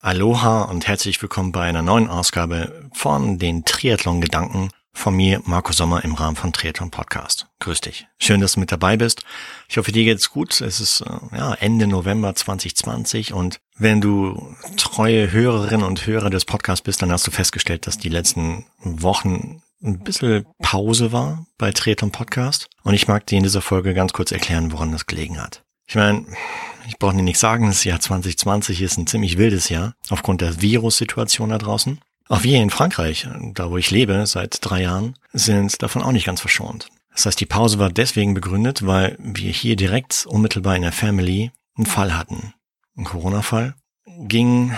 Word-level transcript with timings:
Aloha 0.00 0.62
und 0.62 0.86
herzlich 0.86 1.20
willkommen 1.20 1.50
bei 1.50 1.62
einer 1.62 1.82
neuen 1.82 2.08
Ausgabe 2.08 2.88
von 2.92 3.40
den 3.40 3.64
Triathlon-Gedanken 3.64 4.70
von 4.92 5.12
mir, 5.12 5.42
Marco 5.44 5.72
Sommer, 5.72 6.04
im 6.04 6.14
Rahmen 6.14 6.36
von 6.36 6.52
Triathlon 6.52 6.92
Podcast. 6.92 7.48
Grüß 7.58 7.80
dich. 7.80 8.06
Schön, 8.16 8.40
dass 8.40 8.52
du 8.52 8.60
mit 8.60 8.70
dabei 8.70 8.96
bist. 8.96 9.24
Ich 9.68 9.76
hoffe, 9.76 9.90
dir 9.90 10.04
geht's 10.04 10.30
gut. 10.30 10.60
Es 10.60 10.78
ist 10.78 11.00
äh, 11.00 11.36
ja, 11.36 11.52
Ende 11.54 11.88
November 11.88 12.32
2020 12.32 13.32
und 13.32 13.58
wenn 13.76 14.00
du 14.00 14.54
treue 14.76 15.32
Hörerinnen 15.32 15.84
und 15.84 16.06
Hörer 16.06 16.30
des 16.30 16.44
Podcasts 16.44 16.82
bist, 16.82 17.02
dann 17.02 17.10
hast 17.10 17.26
du 17.26 17.32
festgestellt, 17.32 17.88
dass 17.88 17.98
die 17.98 18.08
letzten 18.08 18.66
Wochen 18.78 19.62
ein 19.82 19.98
bisschen 19.98 20.46
Pause 20.62 21.10
war 21.10 21.44
bei 21.58 21.72
Triathlon 21.72 22.12
Podcast. 22.12 22.68
Und 22.84 22.94
ich 22.94 23.08
mag 23.08 23.26
dir 23.26 23.38
in 23.38 23.42
dieser 23.42 23.62
Folge 23.62 23.94
ganz 23.94 24.12
kurz 24.12 24.30
erklären, 24.30 24.70
woran 24.70 24.92
das 24.92 25.06
gelegen 25.06 25.42
hat. 25.42 25.64
Ich 25.88 25.94
meine, 25.94 26.26
ich 26.86 26.98
brauche 26.98 27.16
dir 27.16 27.22
nicht 27.22 27.38
sagen, 27.38 27.66
das 27.66 27.84
Jahr 27.84 27.98
2020 27.98 28.82
ist 28.82 28.98
ein 28.98 29.06
ziemlich 29.06 29.38
wildes 29.38 29.70
Jahr 29.70 29.94
aufgrund 30.10 30.42
der 30.42 30.60
Virussituation 30.60 31.48
da 31.48 31.56
draußen. 31.56 31.98
Auch 32.28 32.42
wir 32.42 32.60
in 32.60 32.68
Frankreich, 32.68 33.26
da 33.54 33.70
wo 33.70 33.78
ich 33.78 33.90
lebe 33.90 34.26
seit 34.26 34.58
drei 34.60 34.82
Jahren, 34.82 35.14
sind 35.32 35.82
davon 35.82 36.02
auch 36.02 36.12
nicht 36.12 36.26
ganz 36.26 36.42
verschont. 36.42 36.88
Das 37.14 37.24
heißt, 37.24 37.40
die 37.40 37.46
Pause 37.46 37.78
war 37.78 37.88
deswegen 37.88 38.34
begründet, 38.34 38.86
weil 38.86 39.16
wir 39.18 39.50
hier 39.50 39.76
direkt 39.76 40.26
unmittelbar 40.26 40.76
in 40.76 40.82
der 40.82 40.92
Family 40.92 41.52
einen 41.74 41.86
Fall 41.86 42.14
hatten. 42.14 42.52
Ein 42.96 43.04
Corona-Fall. 43.04 43.74
Ging 44.04 44.74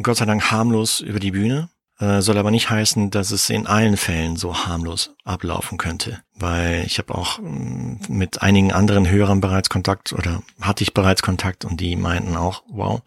Gott 0.00 0.18
sei 0.18 0.26
Dank 0.26 0.48
harmlos 0.52 1.00
über 1.00 1.18
die 1.18 1.32
Bühne. 1.32 1.70
Äh, 1.98 2.20
soll 2.20 2.36
aber 2.36 2.50
nicht 2.50 2.68
heißen, 2.68 3.10
dass 3.10 3.30
es 3.30 3.48
in 3.48 3.66
allen 3.66 3.96
Fällen 3.96 4.36
so 4.36 4.66
harmlos 4.66 5.14
ablaufen 5.24 5.78
könnte, 5.78 6.22
weil 6.34 6.84
ich 6.84 6.98
habe 6.98 7.14
auch 7.14 7.38
mm, 7.38 7.96
mit 8.08 8.42
einigen 8.42 8.70
anderen 8.70 9.08
Hörern 9.08 9.40
bereits 9.40 9.70
Kontakt 9.70 10.12
oder 10.12 10.42
hatte 10.60 10.84
ich 10.84 10.92
bereits 10.92 11.22
Kontakt 11.22 11.64
und 11.64 11.80
die 11.80 11.96
meinten 11.96 12.36
auch, 12.36 12.64
wow, 12.68 13.00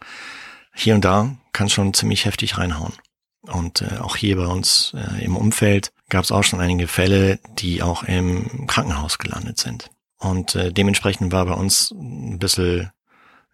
hier 0.74 0.96
und 0.96 1.04
da 1.04 1.36
kann 1.52 1.68
schon 1.68 1.94
ziemlich 1.94 2.24
heftig 2.24 2.58
reinhauen. 2.58 2.94
Und 3.42 3.82
äh, 3.82 3.98
auch 3.98 4.16
hier 4.16 4.36
bei 4.36 4.46
uns 4.46 4.92
äh, 4.96 5.24
im 5.24 5.36
Umfeld 5.36 5.92
gab 6.08 6.24
es 6.24 6.32
auch 6.32 6.42
schon 6.42 6.60
einige 6.60 6.88
Fälle, 6.88 7.38
die 7.58 7.82
auch 7.82 8.02
im 8.02 8.66
Krankenhaus 8.66 9.18
gelandet 9.18 9.58
sind. 9.58 9.90
Und 10.18 10.56
äh, 10.56 10.72
dementsprechend 10.72 11.30
war 11.30 11.46
bei 11.46 11.54
uns 11.54 11.92
ein 11.92 12.40
bisschen 12.40 12.90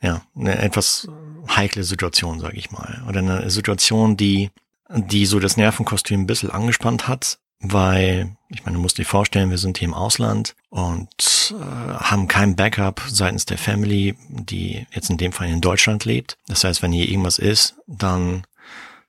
ja 0.00 0.22
eine 0.34 0.58
etwas 0.58 1.08
heikle 1.48 1.84
Situation, 1.84 2.40
sage 2.40 2.56
ich 2.56 2.70
mal, 2.70 3.02
oder 3.06 3.20
eine 3.20 3.50
Situation, 3.50 4.16
die 4.16 4.50
die 4.88 5.26
so 5.26 5.40
das 5.40 5.56
Nervenkostüm 5.56 6.22
ein 6.22 6.26
bisschen 6.26 6.50
angespannt 6.50 7.08
hat, 7.08 7.38
weil, 7.60 8.36
ich 8.48 8.64
meine, 8.64 8.76
du 8.76 8.82
musst 8.82 8.98
dir 8.98 9.04
vorstellen, 9.04 9.50
wir 9.50 9.58
sind 9.58 9.78
hier 9.78 9.88
im 9.88 9.94
Ausland 9.94 10.54
und 10.68 11.54
äh, 11.58 11.94
haben 11.94 12.28
kein 12.28 12.54
Backup 12.54 13.02
seitens 13.08 13.46
der 13.46 13.58
Family, 13.58 14.16
die 14.28 14.86
jetzt 14.92 15.10
in 15.10 15.16
dem 15.16 15.32
Fall 15.32 15.48
in 15.48 15.60
Deutschland 15.60 16.04
lebt. 16.04 16.36
Das 16.46 16.64
heißt, 16.64 16.82
wenn 16.82 16.92
hier 16.92 17.08
irgendwas 17.08 17.38
ist, 17.38 17.76
dann 17.86 18.44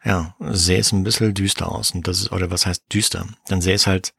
ja, 0.04 0.36
sähe 0.40 0.80
es 0.80 0.92
ein 0.92 1.04
bisschen 1.04 1.34
düster 1.34 1.70
aus. 1.70 1.92
Und 1.92 2.08
das 2.08 2.22
ist, 2.22 2.32
oder 2.32 2.50
was 2.50 2.66
heißt 2.66 2.84
düster? 2.94 3.28
Dann 3.48 3.62
sähe 3.62 3.76
es 3.76 3.88
halt, 3.88 4.14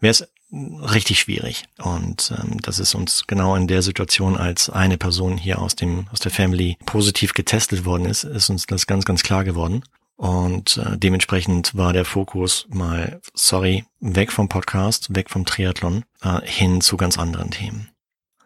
wäre 0.00 0.12
es 0.12 0.28
richtig 0.50 1.18
schwierig. 1.20 1.64
Und 1.78 2.32
ähm, 2.38 2.60
das 2.62 2.78
ist 2.78 2.94
uns 2.94 3.26
genau 3.26 3.56
in 3.56 3.66
der 3.66 3.82
Situation, 3.82 4.36
als 4.36 4.70
eine 4.70 4.96
Person 4.96 5.36
hier 5.36 5.58
aus 5.58 5.76
dem 5.76 6.06
aus 6.12 6.20
der 6.20 6.30
Family 6.30 6.78
positiv 6.86 7.34
getestet 7.34 7.84
worden 7.84 8.06
ist, 8.06 8.24
ist 8.24 8.50
uns 8.50 8.66
das 8.66 8.86
ganz 8.86 9.04
ganz 9.04 9.22
klar 9.22 9.44
geworden. 9.44 9.82
Und 10.16 10.76
äh, 10.76 10.96
dementsprechend 10.96 11.74
war 11.76 11.92
der 11.92 12.04
Fokus 12.04 12.66
mal, 12.70 13.20
sorry, 13.34 13.84
weg 14.00 14.30
vom 14.30 14.48
Podcast, 14.48 15.14
weg 15.14 15.28
vom 15.30 15.44
Triathlon, 15.44 16.04
äh, 16.22 16.40
hin 16.44 16.80
zu 16.80 16.96
ganz 16.96 17.18
anderen 17.18 17.50
Themen. 17.50 17.90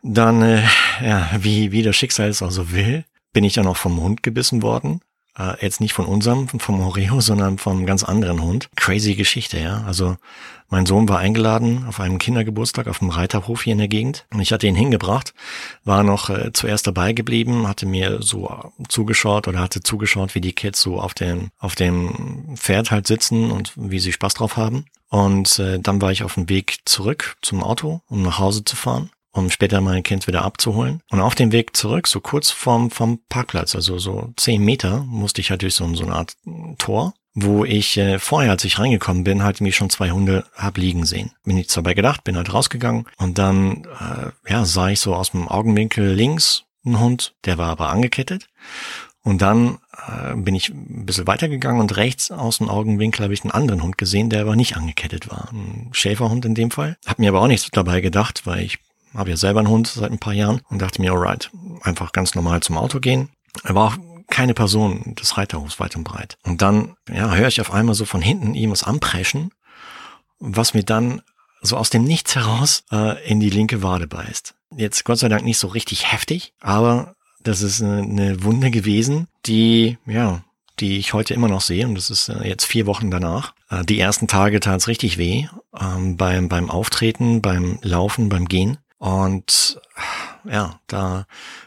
Dann, 0.02 0.42
äh, 0.42 0.62
ja, 1.02 1.30
wie, 1.38 1.72
wie 1.72 1.82
das 1.82 1.96
Schicksal 1.96 2.28
es 2.28 2.42
auch 2.42 2.50
so 2.50 2.72
will, 2.72 3.04
bin 3.32 3.44
ich 3.44 3.54
dann 3.54 3.66
auch 3.66 3.76
vom 3.76 4.00
Hund 4.00 4.22
gebissen 4.22 4.62
worden. 4.62 5.00
Äh, 5.38 5.54
jetzt 5.60 5.80
nicht 5.80 5.92
von 5.92 6.06
unserem, 6.06 6.48
vom 6.48 6.80
Oreo, 6.80 7.20
sondern 7.20 7.58
vom 7.58 7.86
ganz 7.86 8.02
anderen 8.02 8.42
Hund. 8.42 8.68
Crazy 8.76 9.14
Geschichte, 9.14 9.58
ja. 9.58 9.84
Also 9.86 10.16
mein 10.68 10.84
Sohn 10.84 11.08
war 11.08 11.18
eingeladen 11.18 11.84
auf 11.86 12.00
einem 12.00 12.18
Kindergeburtstag 12.18 12.88
auf 12.88 12.98
dem 12.98 13.10
Reiterhof 13.10 13.62
hier 13.62 13.72
in 13.72 13.78
der 13.78 13.88
Gegend. 13.88 14.26
Und 14.32 14.40
ich 14.40 14.52
hatte 14.52 14.66
ihn 14.66 14.74
hingebracht, 14.74 15.32
war 15.84 16.02
noch 16.02 16.28
äh, 16.28 16.52
zuerst 16.52 16.86
dabei 16.86 17.12
geblieben, 17.12 17.68
hatte 17.68 17.86
mir 17.86 18.20
so 18.20 18.72
zugeschaut 18.88 19.48
oder 19.48 19.60
hatte 19.60 19.82
zugeschaut, 19.82 20.34
wie 20.34 20.40
die 20.40 20.52
Kids 20.52 20.80
so 20.80 21.00
auf 21.00 21.14
dem, 21.14 21.50
auf 21.58 21.74
dem 21.74 22.54
Pferd 22.56 22.90
halt 22.90 23.06
sitzen 23.06 23.50
und 23.50 23.72
wie 23.76 24.00
sie 24.00 24.12
Spaß 24.12 24.34
drauf 24.34 24.56
haben. 24.56 24.86
Und 25.08 25.58
äh, 25.58 25.78
dann 25.78 26.02
war 26.02 26.12
ich 26.12 26.22
auf 26.22 26.34
dem 26.34 26.48
Weg 26.50 26.80
zurück 26.84 27.36
zum 27.40 27.62
Auto, 27.62 28.02
um 28.08 28.22
nach 28.22 28.38
Hause 28.38 28.64
zu 28.64 28.76
fahren 28.76 29.10
um 29.32 29.50
später 29.50 29.80
mein 29.80 30.02
Kind 30.02 30.26
wieder 30.26 30.42
abzuholen. 30.42 31.00
Und 31.10 31.20
auf 31.20 31.34
dem 31.34 31.52
Weg 31.52 31.76
zurück, 31.76 32.06
so 32.06 32.20
kurz 32.20 32.50
vom, 32.50 32.90
vom 32.90 33.20
Parkplatz, 33.28 33.74
also 33.74 33.98
so 33.98 34.32
zehn 34.36 34.64
Meter, 34.64 35.04
musste 35.04 35.40
ich 35.40 35.50
halt 35.50 35.62
durch 35.62 35.74
so, 35.74 35.94
so 35.94 36.04
eine 36.04 36.14
Art 36.14 36.36
Tor, 36.78 37.14
wo 37.34 37.64
ich 37.64 37.96
äh, 37.96 38.18
vorher, 38.18 38.50
als 38.50 38.64
ich 38.64 38.78
reingekommen 38.78 39.24
bin, 39.24 39.42
halt 39.42 39.60
mich 39.60 39.76
schon 39.76 39.90
zwei 39.90 40.10
Hunde 40.10 40.44
hab 40.54 40.76
liegen 40.76 41.06
sehen. 41.06 41.32
Bin 41.44 41.56
nichts 41.56 41.74
dabei 41.74 41.94
gedacht, 41.94 42.24
bin 42.24 42.36
halt 42.36 42.52
rausgegangen 42.52 43.06
und 43.16 43.38
dann 43.38 43.84
äh, 43.84 44.50
ja, 44.50 44.64
sah 44.64 44.88
ich 44.88 45.00
so 45.00 45.14
aus 45.14 45.30
dem 45.30 45.48
Augenwinkel 45.48 46.12
links 46.12 46.64
einen 46.84 46.98
Hund, 46.98 47.34
der 47.44 47.58
war 47.58 47.68
aber 47.68 47.90
angekettet. 47.90 48.48
Und 49.22 49.42
dann 49.42 49.78
äh, 50.06 50.34
bin 50.36 50.54
ich 50.54 50.70
ein 50.70 51.04
bisschen 51.04 51.26
weitergegangen 51.26 51.80
und 51.80 51.96
rechts 51.96 52.30
aus 52.30 52.58
dem 52.58 52.70
Augenwinkel 52.70 53.24
habe 53.24 53.34
ich 53.34 53.42
einen 53.42 53.50
anderen 53.50 53.82
Hund 53.82 53.98
gesehen, 53.98 54.30
der 54.30 54.40
aber 54.40 54.56
nicht 54.56 54.76
angekettet 54.76 55.28
war. 55.28 55.50
Ein 55.52 55.90
Schäferhund 55.92 56.44
in 56.46 56.54
dem 56.54 56.70
Fall. 56.70 56.96
Hab 57.04 57.18
mir 57.18 57.28
aber 57.28 57.42
auch 57.42 57.46
nichts 57.46 57.68
dabei 57.70 58.00
gedacht, 58.00 58.46
weil 58.46 58.62
ich 58.62 58.78
habe 59.14 59.30
ja 59.30 59.36
selber 59.36 59.60
einen 59.60 59.68
Hund 59.68 59.86
seit 59.86 60.10
ein 60.10 60.18
paar 60.18 60.32
Jahren 60.32 60.60
und 60.68 60.80
dachte 60.80 61.00
mir, 61.00 61.12
alright, 61.12 61.50
einfach 61.82 62.12
ganz 62.12 62.34
normal 62.34 62.60
zum 62.60 62.76
Auto 62.76 63.00
gehen. 63.00 63.30
Er 63.64 63.74
war 63.74 63.88
auch 63.88 63.96
keine 64.28 64.54
Person 64.54 65.14
des 65.18 65.36
Reiterhofs 65.36 65.80
weit 65.80 65.96
und 65.96 66.04
breit. 66.04 66.36
Und 66.44 66.62
dann, 66.62 66.94
ja, 67.08 67.34
höre 67.34 67.48
ich 67.48 67.60
auf 67.60 67.72
einmal 67.72 67.94
so 67.94 68.04
von 68.04 68.20
hinten 68.20 68.54
ihm 68.54 68.70
was 68.70 68.84
anpreschen, 68.84 69.50
was 70.38 70.74
mir 70.74 70.84
dann 70.84 71.22
so 71.60 71.76
aus 71.76 71.90
dem 71.90 72.04
Nichts 72.04 72.36
heraus 72.36 72.84
äh, 72.92 73.26
in 73.28 73.40
die 73.40 73.50
linke 73.50 73.82
Wade 73.82 74.06
beißt. 74.06 74.54
Jetzt 74.76 75.04
Gott 75.04 75.18
sei 75.18 75.28
Dank 75.28 75.44
nicht 75.44 75.58
so 75.58 75.68
richtig 75.68 76.12
heftig, 76.12 76.52
aber 76.60 77.14
das 77.42 77.62
ist 77.62 77.82
eine, 77.82 78.42
Wunde 78.42 78.70
gewesen, 78.70 79.26
die, 79.46 79.96
ja, 80.06 80.42
die 80.78 80.98
ich 80.98 81.14
heute 81.14 81.34
immer 81.34 81.48
noch 81.48 81.60
sehe 81.60 81.86
und 81.86 81.94
das 81.94 82.10
ist 82.10 82.28
äh, 82.28 82.46
jetzt 82.46 82.64
vier 82.64 82.86
Wochen 82.86 83.10
danach. 83.10 83.54
Äh, 83.70 83.84
die 83.84 83.98
ersten 83.98 84.28
Tage 84.28 84.60
tat 84.60 84.80
es 84.80 84.88
richtig 84.88 85.18
weh 85.18 85.48
ähm, 85.78 86.16
beim, 86.16 86.48
beim 86.48 86.70
Auftreten, 86.70 87.40
beim 87.40 87.78
Laufen, 87.82 88.28
beim 88.28 88.46
Gehen. 88.46 88.78
Und 88.98 89.80
ja, 90.44 90.80
da 90.86 91.26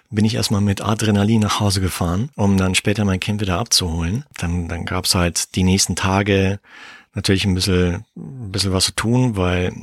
bin 0.10 0.26
ich 0.26 0.36
erstmal 0.36 0.62
mit 0.62 0.82
Adrenalin 0.82 1.42
nach 1.42 1.60
Hause 1.60 1.82
gefahren, 1.82 2.30
um 2.36 2.58
dann 2.58 2.76
später 2.76 3.06
mein 3.06 3.20
Kind 3.20 3.42
wieder 3.42 3.58
abzuholen. 3.58 4.26
Dann, 4.38 4.68
dann 4.68 4.86
gab's 4.86 5.16
halt 5.16 5.56
die 5.56 5.64
nächsten 5.64 5.96
Tage 5.96 6.60
natürlich 7.14 7.46
ein 7.46 7.54
bisschen, 7.54 8.06
ein 8.16 8.52
bisschen 8.52 8.74
was 8.74 8.86
zu 8.86 8.96
tun, 8.96 9.36
weil 9.36 9.74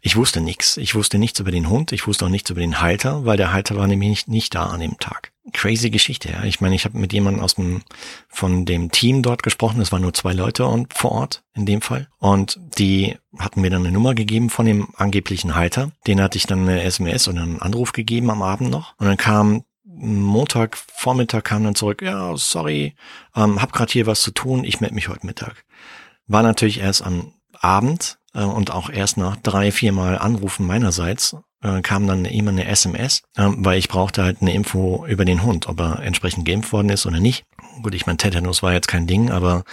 ich 0.00 0.16
wusste 0.16 0.40
nichts. 0.40 0.76
Ich 0.76 0.94
wusste 0.94 1.18
nichts 1.18 1.40
über 1.40 1.50
den 1.50 1.68
Hund, 1.68 1.92
ich 1.92 2.06
wusste 2.06 2.24
auch 2.26 2.30
nichts 2.30 2.50
über 2.50 2.60
den 2.60 2.80
Halter, 2.80 3.24
weil 3.24 3.36
der 3.36 3.52
Halter 3.52 3.76
war 3.76 3.86
nämlich 3.86 4.08
nicht, 4.08 4.28
nicht 4.28 4.54
da 4.54 4.66
an 4.66 4.80
dem 4.80 4.98
Tag. 4.98 5.32
Crazy 5.52 5.90
Geschichte, 5.90 6.30
ja. 6.30 6.44
Ich 6.44 6.60
meine, 6.60 6.74
ich 6.74 6.84
habe 6.84 6.98
mit 6.98 7.12
jemandem 7.12 7.42
aus 7.42 7.56
dem 7.56 7.82
von 8.28 8.64
dem 8.64 8.90
Team 8.90 9.22
dort 9.22 9.42
gesprochen. 9.42 9.80
Es 9.80 9.90
waren 9.90 10.02
nur 10.02 10.14
zwei 10.14 10.32
Leute 10.32 10.66
und, 10.66 10.94
vor 10.94 11.12
Ort 11.12 11.42
in 11.54 11.66
dem 11.66 11.82
Fall. 11.82 12.08
Und 12.18 12.60
die 12.78 13.16
hatten 13.38 13.60
mir 13.60 13.70
dann 13.70 13.82
eine 13.82 13.92
Nummer 13.92 14.14
gegeben 14.14 14.50
von 14.50 14.66
dem 14.66 14.88
angeblichen 14.96 15.54
Halter. 15.54 15.90
Den 16.06 16.20
hatte 16.20 16.38
ich 16.38 16.46
dann 16.46 16.60
eine 16.60 16.82
SMS 16.82 17.26
oder 17.26 17.42
einen 17.42 17.60
Anruf 17.60 17.92
gegeben 17.92 18.30
am 18.30 18.42
Abend 18.42 18.70
noch. 18.70 18.94
Und 18.98 19.06
dann 19.06 19.16
kam 19.16 19.64
Montag 19.94 20.76
Vormittag 20.76 21.44
kam 21.44 21.64
dann 21.64 21.74
zurück, 21.74 22.02
ja, 22.02 22.36
sorry, 22.36 22.94
ähm, 23.36 23.60
hab 23.60 23.72
gerade 23.72 23.92
hier 23.92 24.06
was 24.06 24.22
zu 24.22 24.30
tun, 24.30 24.64
ich 24.64 24.80
melde 24.80 24.94
mich 24.94 25.08
heute 25.08 25.26
Mittag. 25.26 25.64
War 26.26 26.42
natürlich 26.42 26.80
erst 26.80 27.04
am 27.04 27.34
Abend 27.60 28.18
äh, 28.34 28.42
und 28.42 28.70
auch 28.70 28.90
erst 28.90 29.16
nach 29.16 29.36
drei, 29.36 29.70
viermal 29.70 30.18
Anrufen 30.18 30.66
meinerseits 30.66 31.36
äh, 31.62 31.80
kam 31.82 32.06
dann 32.06 32.24
immer 32.24 32.50
eine 32.50 32.66
SMS, 32.66 33.22
äh, 33.36 33.48
weil 33.56 33.78
ich 33.78 33.88
brauchte 33.88 34.22
halt 34.22 34.38
eine 34.40 34.54
Info 34.54 35.06
über 35.06 35.24
den 35.24 35.42
Hund, 35.42 35.68
ob 35.68 35.80
er 35.80 36.00
entsprechend 36.00 36.46
geimpft 36.46 36.72
worden 36.72 36.88
ist 36.88 37.06
oder 37.06 37.20
nicht. 37.20 37.44
Gut, 37.82 37.94
ich 37.94 38.06
meine, 38.06 38.18
Tetanus 38.18 38.62
war 38.62 38.72
jetzt 38.72 38.88
kein 38.88 39.06
Ding, 39.06 39.30
aber 39.30 39.64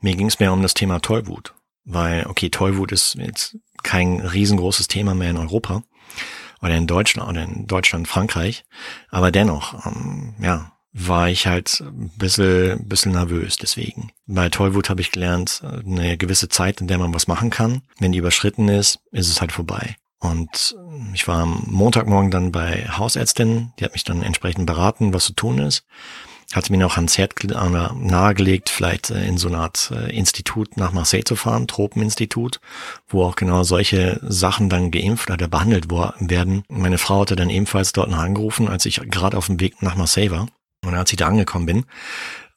mir 0.00 0.16
ging 0.16 0.26
es 0.26 0.40
mehr 0.40 0.52
um 0.52 0.62
das 0.62 0.74
Thema 0.74 1.00
Tollwut. 1.00 1.54
Weil, 1.84 2.26
okay, 2.26 2.50
Tollwut 2.50 2.92
ist 2.92 3.14
jetzt 3.14 3.56
kein 3.82 4.20
riesengroßes 4.20 4.88
Thema 4.88 5.14
mehr 5.14 5.30
in 5.30 5.36
Europa 5.36 5.84
oder 6.60 6.74
in 6.74 6.86
Deutschland 6.86 7.28
oder 7.28 7.42
in 7.42 7.66
Deutschland, 7.66 8.08
Frankreich. 8.08 8.64
Aber 9.10 9.30
dennoch, 9.30 9.86
ähm, 9.86 10.34
ja, 10.40 10.72
war 10.92 11.28
ich 11.28 11.46
halt 11.46 11.80
ein 11.80 12.10
bisschen, 12.16 12.88
bisschen 12.88 13.12
nervös 13.12 13.56
deswegen. 13.56 14.10
Bei 14.26 14.48
Tollwut 14.48 14.88
habe 14.88 15.02
ich 15.02 15.12
gelernt, 15.12 15.62
eine 15.84 16.16
gewisse 16.16 16.48
Zeit, 16.48 16.80
in 16.80 16.86
der 16.86 16.98
man 16.98 17.12
was 17.12 17.28
machen 17.28 17.50
kann. 17.50 17.82
Wenn 17.98 18.12
die 18.12 18.18
überschritten 18.18 18.68
ist, 18.68 19.00
ist 19.12 19.28
es 19.28 19.40
halt 19.40 19.52
vorbei. 19.52 19.96
Und 20.18 20.74
ich 21.12 21.28
war 21.28 21.42
am 21.42 21.64
Montagmorgen 21.66 22.30
dann 22.30 22.50
bei 22.50 22.88
Hausärztin, 22.88 23.72
die 23.78 23.84
hat 23.84 23.92
mich 23.92 24.04
dann 24.04 24.22
entsprechend 24.22 24.64
beraten, 24.64 25.12
was 25.12 25.26
zu 25.26 25.34
tun 25.34 25.58
ist 25.58 25.84
hatte 26.52 26.72
mir 26.72 26.78
noch 26.78 26.96
ans 26.96 27.18
Herz 27.18 27.34
nahegelegt, 27.44 28.70
vielleicht 28.70 29.10
äh, 29.10 29.26
in 29.26 29.36
so 29.36 29.48
eine 29.48 29.58
Art 29.58 29.90
äh, 29.94 30.16
Institut 30.16 30.76
nach 30.76 30.92
Marseille 30.92 31.24
zu 31.24 31.36
fahren, 31.36 31.66
Tropeninstitut, 31.66 32.60
wo 33.08 33.24
auch 33.24 33.36
genau 33.36 33.64
solche 33.64 34.20
Sachen 34.22 34.68
dann 34.68 34.90
geimpft 34.90 35.30
oder 35.30 35.48
behandelt 35.48 35.90
werden. 35.90 36.64
Meine 36.68 36.98
Frau 36.98 37.22
hatte 37.22 37.36
dann 37.36 37.50
ebenfalls 37.50 37.92
dort 37.92 38.10
noch 38.10 38.18
angerufen, 38.18 38.68
als 38.68 38.86
ich 38.86 39.00
gerade 39.10 39.36
auf 39.36 39.46
dem 39.46 39.60
Weg 39.60 39.82
nach 39.82 39.96
Marseille 39.96 40.30
war. 40.30 40.46
Und 40.84 40.94
als 40.94 41.10
ich 41.10 41.16
da 41.16 41.26
angekommen 41.26 41.66
bin, 41.66 41.84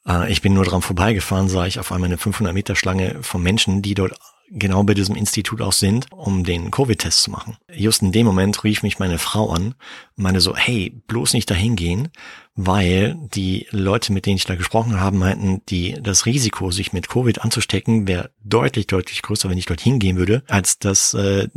äh, 0.07 0.31
ich 0.31 0.41
bin 0.41 0.53
nur 0.53 0.65
dran 0.65 0.81
vorbeigefahren, 0.81 1.50
sah 1.50 1.65
ich 1.65 1.80
auf 1.80 1.91
einmal 1.91 2.09
eine 2.09 2.18
500 2.18 2.53
Meter 2.53 2.75
Schlange 2.75 3.18
von 3.21 3.41
Menschen, 3.41 3.81
die 3.81 3.95
dort 3.95 4.13
genau 4.51 4.84
bei 4.84 4.94
diesem 4.94 5.16
Institut 5.16 5.62
auch 5.62 5.74
sind, 5.74 6.07
um 6.12 6.44
den 6.44 6.72
Covid-Test 6.72 7.24
zu 7.24 7.31
machen. 7.31 7.57
Just 7.72 8.01
in 8.01 8.12
dem 8.12 8.25
Moment 8.25 8.63
rief 8.63 8.84
mich 8.84 9.00
meine 9.00 9.19
Frau 9.19 9.50
an, 9.51 9.75
meine 10.16 10.42
so, 10.42 10.56
hey, 10.56 11.01
bloß 11.07 11.34
nicht 11.34 11.50
dahin 11.50 11.75
gehen, 11.75 12.10
weil 12.56 13.16
die 13.34 13.68
Leute, 13.72 14.12
mit 14.12 14.25
denen 14.25 14.38
ich 14.38 14.46
da 14.46 14.56
gesprochen 14.56 15.00
habe, 15.00 15.18
meinten, 15.18 15.62
die, 15.69 15.98
das 16.01 16.25
Risiko, 16.25 16.72
sich 16.72 16.94
mit 16.94 17.10
Covid 17.10 17.42
anzustecken, 17.42 18.07
wäre 18.07 18.31
deutlich, 18.44 18.88
deutlich 18.88 19.22
größer, 19.22 19.50
wenn 19.50 19.57
ich 19.57 19.66
dort 19.66 19.81
hingehen 19.81 20.18
würde, 20.18 20.44
als 20.48 20.80
dass 20.80 21.13
äh, 21.13 21.48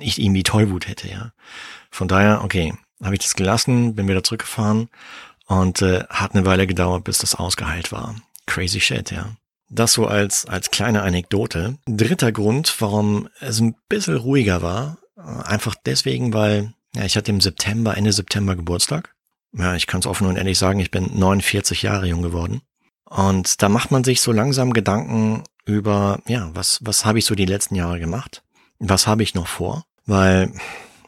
ich 0.00 0.20
irgendwie 0.20 0.42
Tollwut 0.42 0.88
hätte, 0.88 1.08
ja. 1.08 1.32
Von 1.90 2.08
daher, 2.08 2.42
okay, 2.42 2.74
habe 3.02 3.14
ich 3.14 3.20
das 3.20 3.34
gelassen, 3.34 3.94
bin 3.94 4.08
wieder 4.08 4.24
zurückgefahren 4.24 4.88
und 5.46 5.82
äh, 5.82 6.04
hat 6.08 6.34
eine 6.34 6.46
Weile 6.46 6.66
gedauert, 6.66 7.04
bis 7.04 7.18
das 7.18 7.34
ausgeheilt 7.34 7.92
war. 7.92 8.16
Crazy 8.46 8.80
shit, 8.80 9.10
ja. 9.10 9.36
Das 9.70 9.92
so 9.92 10.06
als, 10.06 10.46
als 10.46 10.70
kleine 10.70 11.02
Anekdote. 11.02 11.78
Dritter 11.86 12.32
Grund, 12.32 12.74
warum 12.80 13.28
es 13.40 13.60
ein 13.60 13.74
bisschen 13.88 14.16
ruhiger 14.16 14.62
war, 14.62 14.98
einfach 15.16 15.74
deswegen, 15.86 16.32
weil 16.32 16.74
ja, 16.94 17.04
ich 17.04 17.16
hatte 17.16 17.30
im 17.30 17.40
September, 17.40 17.96
Ende 17.96 18.12
September 18.12 18.56
Geburtstag. 18.56 19.14
Ja, 19.52 19.74
ich 19.74 19.86
kann 19.86 20.00
es 20.00 20.06
offen 20.06 20.26
und 20.26 20.36
ehrlich 20.36 20.58
sagen, 20.58 20.80
ich 20.80 20.90
bin 20.90 21.10
49 21.18 21.82
Jahre 21.82 22.06
jung 22.06 22.22
geworden. 22.22 22.62
Und 23.04 23.62
da 23.62 23.68
macht 23.68 23.90
man 23.90 24.04
sich 24.04 24.20
so 24.20 24.32
langsam 24.32 24.72
Gedanken 24.72 25.44
über, 25.64 26.20
ja, 26.26 26.50
was, 26.54 26.80
was 26.82 27.04
habe 27.04 27.18
ich 27.18 27.24
so 27.24 27.34
die 27.34 27.46
letzten 27.46 27.74
Jahre 27.74 28.00
gemacht? 28.00 28.42
Was 28.78 29.06
habe 29.06 29.22
ich 29.22 29.34
noch 29.34 29.46
vor? 29.46 29.84
Weil, 30.06 30.52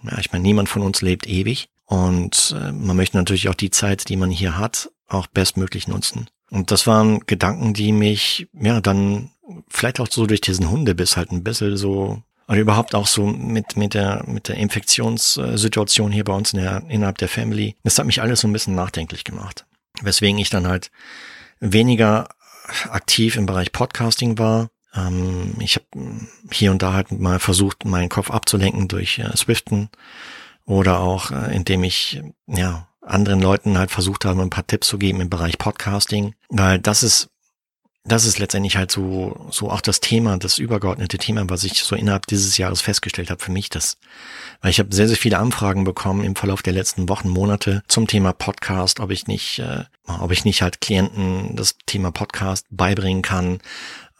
ja, 0.02 0.18
ich 0.18 0.32
meine, 0.32 0.42
niemand 0.42 0.68
von 0.68 0.82
uns 0.82 1.02
lebt 1.02 1.28
ewig. 1.28 1.68
Und 1.84 2.54
äh, 2.58 2.72
man 2.72 2.96
möchte 2.96 3.16
natürlich 3.16 3.48
auch 3.48 3.54
die 3.54 3.70
Zeit, 3.70 4.08
die 4.08 4.16
man 4.16 4.30
hier 4.30 4.58
hat, 4.58 4.90
auch 5.08 5.26
bestmöglich 5.26 5.88
nutzen. 5.88 6.28
Und 6.50 6.70
das 6.70 6.86
waren 6.86 7.20
Gedanken, 7.26 7.74
die 7.74 7.92
mich, 7.92 8.48
ja, 8.52 8.80
dann 8.80 9.30
vielleicht 9.68 10.00
auch 10.00 10.08
so 10.10 10.26
durch 10.26 10.40
diesen 10.40 10.70
Hundebiss 10.70 11.16
halt 11.16 11.32
ein 11.32 11.44
bisschen 11.44 11.76
so, 11.76 12.22
oder 12.48 12.58
überhaupt 12.58 12.94
auch 12.94 13.06
so 13.06 13.26
mit, 13.26 13.76
mit 13.76 13.94
der, 13.94 14.24
mit 14.26 14.48
der 14.48 14.56
Infektionssituation 14.56 16.12
hier 16.12 16.24
bei 16.24 16.32
uns 16.32 16.52
in 16.52 16.60
der, 16.60 16.82
innerhalb 16.88 17.18
der 17.18 17.28
Family. 17.28 17.76
Das 17.82 17.98
hat 17.98 18.06
mich 18.06 18.22
alles 18.22 18.40
so 18.40 18.48
ein 18.48 18.52
bisschen 18.52 18.74
nachdenklich 18.74 19.24
gemacht. 19.24 19.66
Weswegen 20.02 20.38
ich 20.38 20.50
dann 20.50 20.68
halt 20.68 20.90
weniger 21.58 22.28
aktiv 22.90 23.36
im 23.36 23.46
Bereich 23.46 23.72
Podcasting 23.72 24.38
war. 24.38 24.68
Ähm, 24.94 25.54
ich 25.60 25.76
habe 25.76 25.86
hier 26.50 26.70
und 26.70 26.82
da 26.82 26.92
halt 26.92 27.12
mal 27.12 27.38
versucht, 27.38 27.84
meinen 27.84 28.08
Kopf 28.08 28.30
abzulenken 28.30 28.88
durch 28.88 29.18
äh, 29.18 29.36
Swiften 29.36 29.90
oder 30.64 31.00
auch, 31.00 31.30
äh, 31.30 31.54
indem 31.54 31.84
ich, 31.84 32.22
ja, 32.46 32.85
anderen 33.06 33.40
Leuten 33.40 33.78
halt 33.78 33.90
versucht 33.90 34.24
habe, 34.24 34.42
ein 34.42 34.50
paar 34.50 34.66
Tipps 34.66 34.88
zu 34.88 34.98
geben 34.98 35.20
im 35.20 35.30
Bereich 35.30 35.58
Podcasting, 35.58 36.34
weil 36.48 36.78
das 36.78 37.02
ist 37.02 37.28
das 38.08 38.24
ist 38.24 38.38
letztendlich 38.38 38.76
halt 38.76 38.92
so 38.92 39.48
so 39.50 39.70
auch 39.70 39.80
das 39.80 40.00
Thema, 40.00 40.36
das 40.38 40.58
übergeordnete 40.58 41.18
Thema, 41.18 41.48
was 41.48 41.64
ich 41.64 41.82
so 41.82 41.96
innerhalb 41.96 42.26
dieses 42.26 42.56
Jahres 42.56 42.80
festgestellt 42.80 43.30
habe 43.30 43.42
für 43.42 43.50
mich, 43.50 43.68
das 43.68 43.98
weil 44.60 44.70
ich 44.70 44.78
habe 44.78 44.94
sehr 44.94 45.08
sehr 45.08 45.16
viele 45.16 45.38
Anfragen 45.38 45.84
bekommen 45.84 46.24
im 46.24 46.36
Verlauf 46.36 46.62
der 46.62 46.72
letzten 46.72 47.08
Wochen 47.08 47.28
Monate 47.28 47.82
zum 47.88 48.06
Thema 48.06 48.32
Podcast, 48.32 49.00
ob 49.00 49.10
ich 49.10 49.26
nicht 49.26 49.58
äh, 49.58 49.84
ob 50.06 50.30
ich 50.30 50.44
nicht 50.44 50.62
halt 50.62 50.80
Klienten 50.80 51.56
das 51.56 51.76
Thema 51.86 52.12
Podcast 52.12 52.66
beibringen 52.70 53.22
kann, 53.22 53.58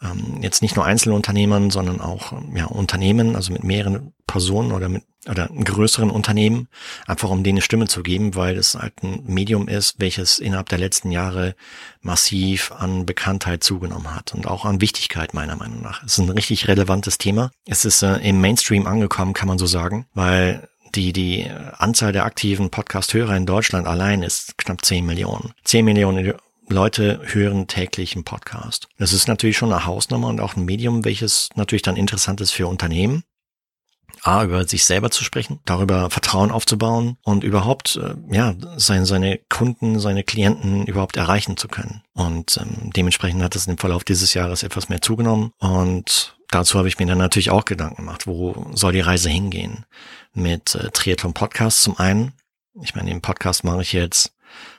ähm, 0.01 0.41
jetzt 0.41 0.61
nicht 0.61 0.75
nur 0.75 0.85
Einzelunternehmern, 0.85 1.71
sondern 1.71 2.01
auch 2.01 2.33
ja, 2.55 2.65
Unternehmen, 2.65 3.35
also 3.35 3.51
mit 3.51 3.63
mehreren 3.63 4.13
Personen 4.27 4.71
oder 4.71 4.89
mit 4.89 5.03
oder 5.29 5.47
größeren 5.47 6.09
Unternehmen, 6.09 6.67
einfach 7.05 7.29
um 7.29 7.43
denen 7.43 7.57
eine 7.57 7.61
Stimme 7.61 7.87
zu 7.87 8.03
geben, 8.03 8.35
weil 8.35 8.57
es 8.57 8.75
halt 8.75 9.03
ein 9.03 9.23
Medium 9.25 9.67
ist, 9.67 9.99
welches 9.99 10.39
innerhalb 10.39 10.69
der 10.69 10.77
letzten 10.77 11.11
Jahre 11.11 11.55
massiv 12.01 12.71
an 12.71 13.05
Bekanntheit 13.05 13.63
zugenommen 13.63 14.15
hat 14.15 14.33
und 14.33 14.47
auch 14.47 14.65
an 14.65 14.81
Wichtigkeit 14.81 15.33
meiner 15.33 15.55
Meinung 15.55 15.81
nach. 15.81 16.03
Es 16.03 16.13
ist 16.13 16.19
ein 16.19 16.29
richtig 16.29 16.67
relevantes 16.67 17.17
Thema. 17.17 17.51
Es 17.65 17.85
ist 17.85 18.03
äh, 18.03 18.17
im 18.17 18.39
Mainstream 18.39 18.87
angekommen, 18.87 19.33
kann 19.33 19.47
man 19.47 19.57
so 19.57 19.65
sagen, 19.65 20.05
weil 20.13 20.69
die, 20.95 21.11
die 21.11 21.49
Anzahl 21.77 22.13
der 22.13 22.25
aktiven 22.25 22.69
Podcast-Hörer 22.69 23.35
in 23.35 23.45
Deutschland 23.45 23.87
allein 23.87 24.23
ist 24.23 24.57
knapp 24.57 24.83
10 24.83 25.05
Millionen. 25.05 25.53
10 25.65 25.83
Millionen 25.83 26.33
Leute 26.69 27.21
hören 27.23 27.67
täglich 27.67 28.15
einen 28.15 28.25
Podcast. 28.25 28.89
Das 28.97 29.13
ist 29.13 29.27
natürlich 29.27 29.57
schon 29.57 29.71
eine 29.71 29.85
Hausnummer 29.85 30.27
und 30.27 30.41
auch 30.41 30.55
ein 30.55 30.65
Medium, 30.65 31.05
welches 31.05 31.49
natürlich 31.55 31.81
dann 31.81 31.95
interessant 31.95 32.41
ist 32.41 32.51
für 32.51 32.67
Unternehmen. 32.67 33.23
A, 34.23 34.43
über 34.43 34.67
sich 34.67 34.83
selber 34.83 35.11
zu 35.11 35.23
sprechen, 35.23 35.59
darüber 35.65 36.09
Vertrauen 36.09 36.51
aufzubauen 36.51 37.17
und 37.23 37.43
überhaupt, 37.43 37.97
äh, 37.97 38.15
ja, 38.33 38.55
seine, 38.75 39.05
seine 39.05 39.39
Kunden, 39.49 39.99
seine 39.99 40.23
Klienten 40.23 40.85
überhaupt 40.85 41.17
erreichen 41.17 41.55
zu 41.55 41.67
können. 41.67 42.01
Und 42.13 42.57
ähm, 42.57 42.91
dementsprechend 42.95 43.43
hat 43.43 43.55
es 43.55 43.67
im 43.67 43.77
Verlauf 43.77 44.03
dieses 44.03 44.33
Jahres 44.33 44.63
etwas 44.63 44.89
mehr 44.89 45.01
zugenommen 45.01 45.51
und 45.59 46.35
dazu 46.49 46.77
habe 46.77 46.87
ich 46.87 46.99
mir 46.99 47.05
dann 47.05 47.17
natürlich 47.17 47.51
auch 47.51 47.65
Gedanken 47.65 47.97
gemacht, 47.97 48.27
wo 48.27 48.65
soll 48.73 48.93
die 48.93 49.01
Reise 49.01 49.29
hingehen? 49.29 49.85
Mit 50.33 50.75
äh, 50.75 50.89
Triathlon 50.91 51.33
Podcast 51.33 51.83
zum 51.83 51.97
einen. 51.97 52.33
Ich 52.81 52.95
meine, 52.95 53.09
den 53.09 53.21
Podcast 53.21 53.63
mache 53.63 53.81
ich 53.81 53.93
jetzt 53.93 54.33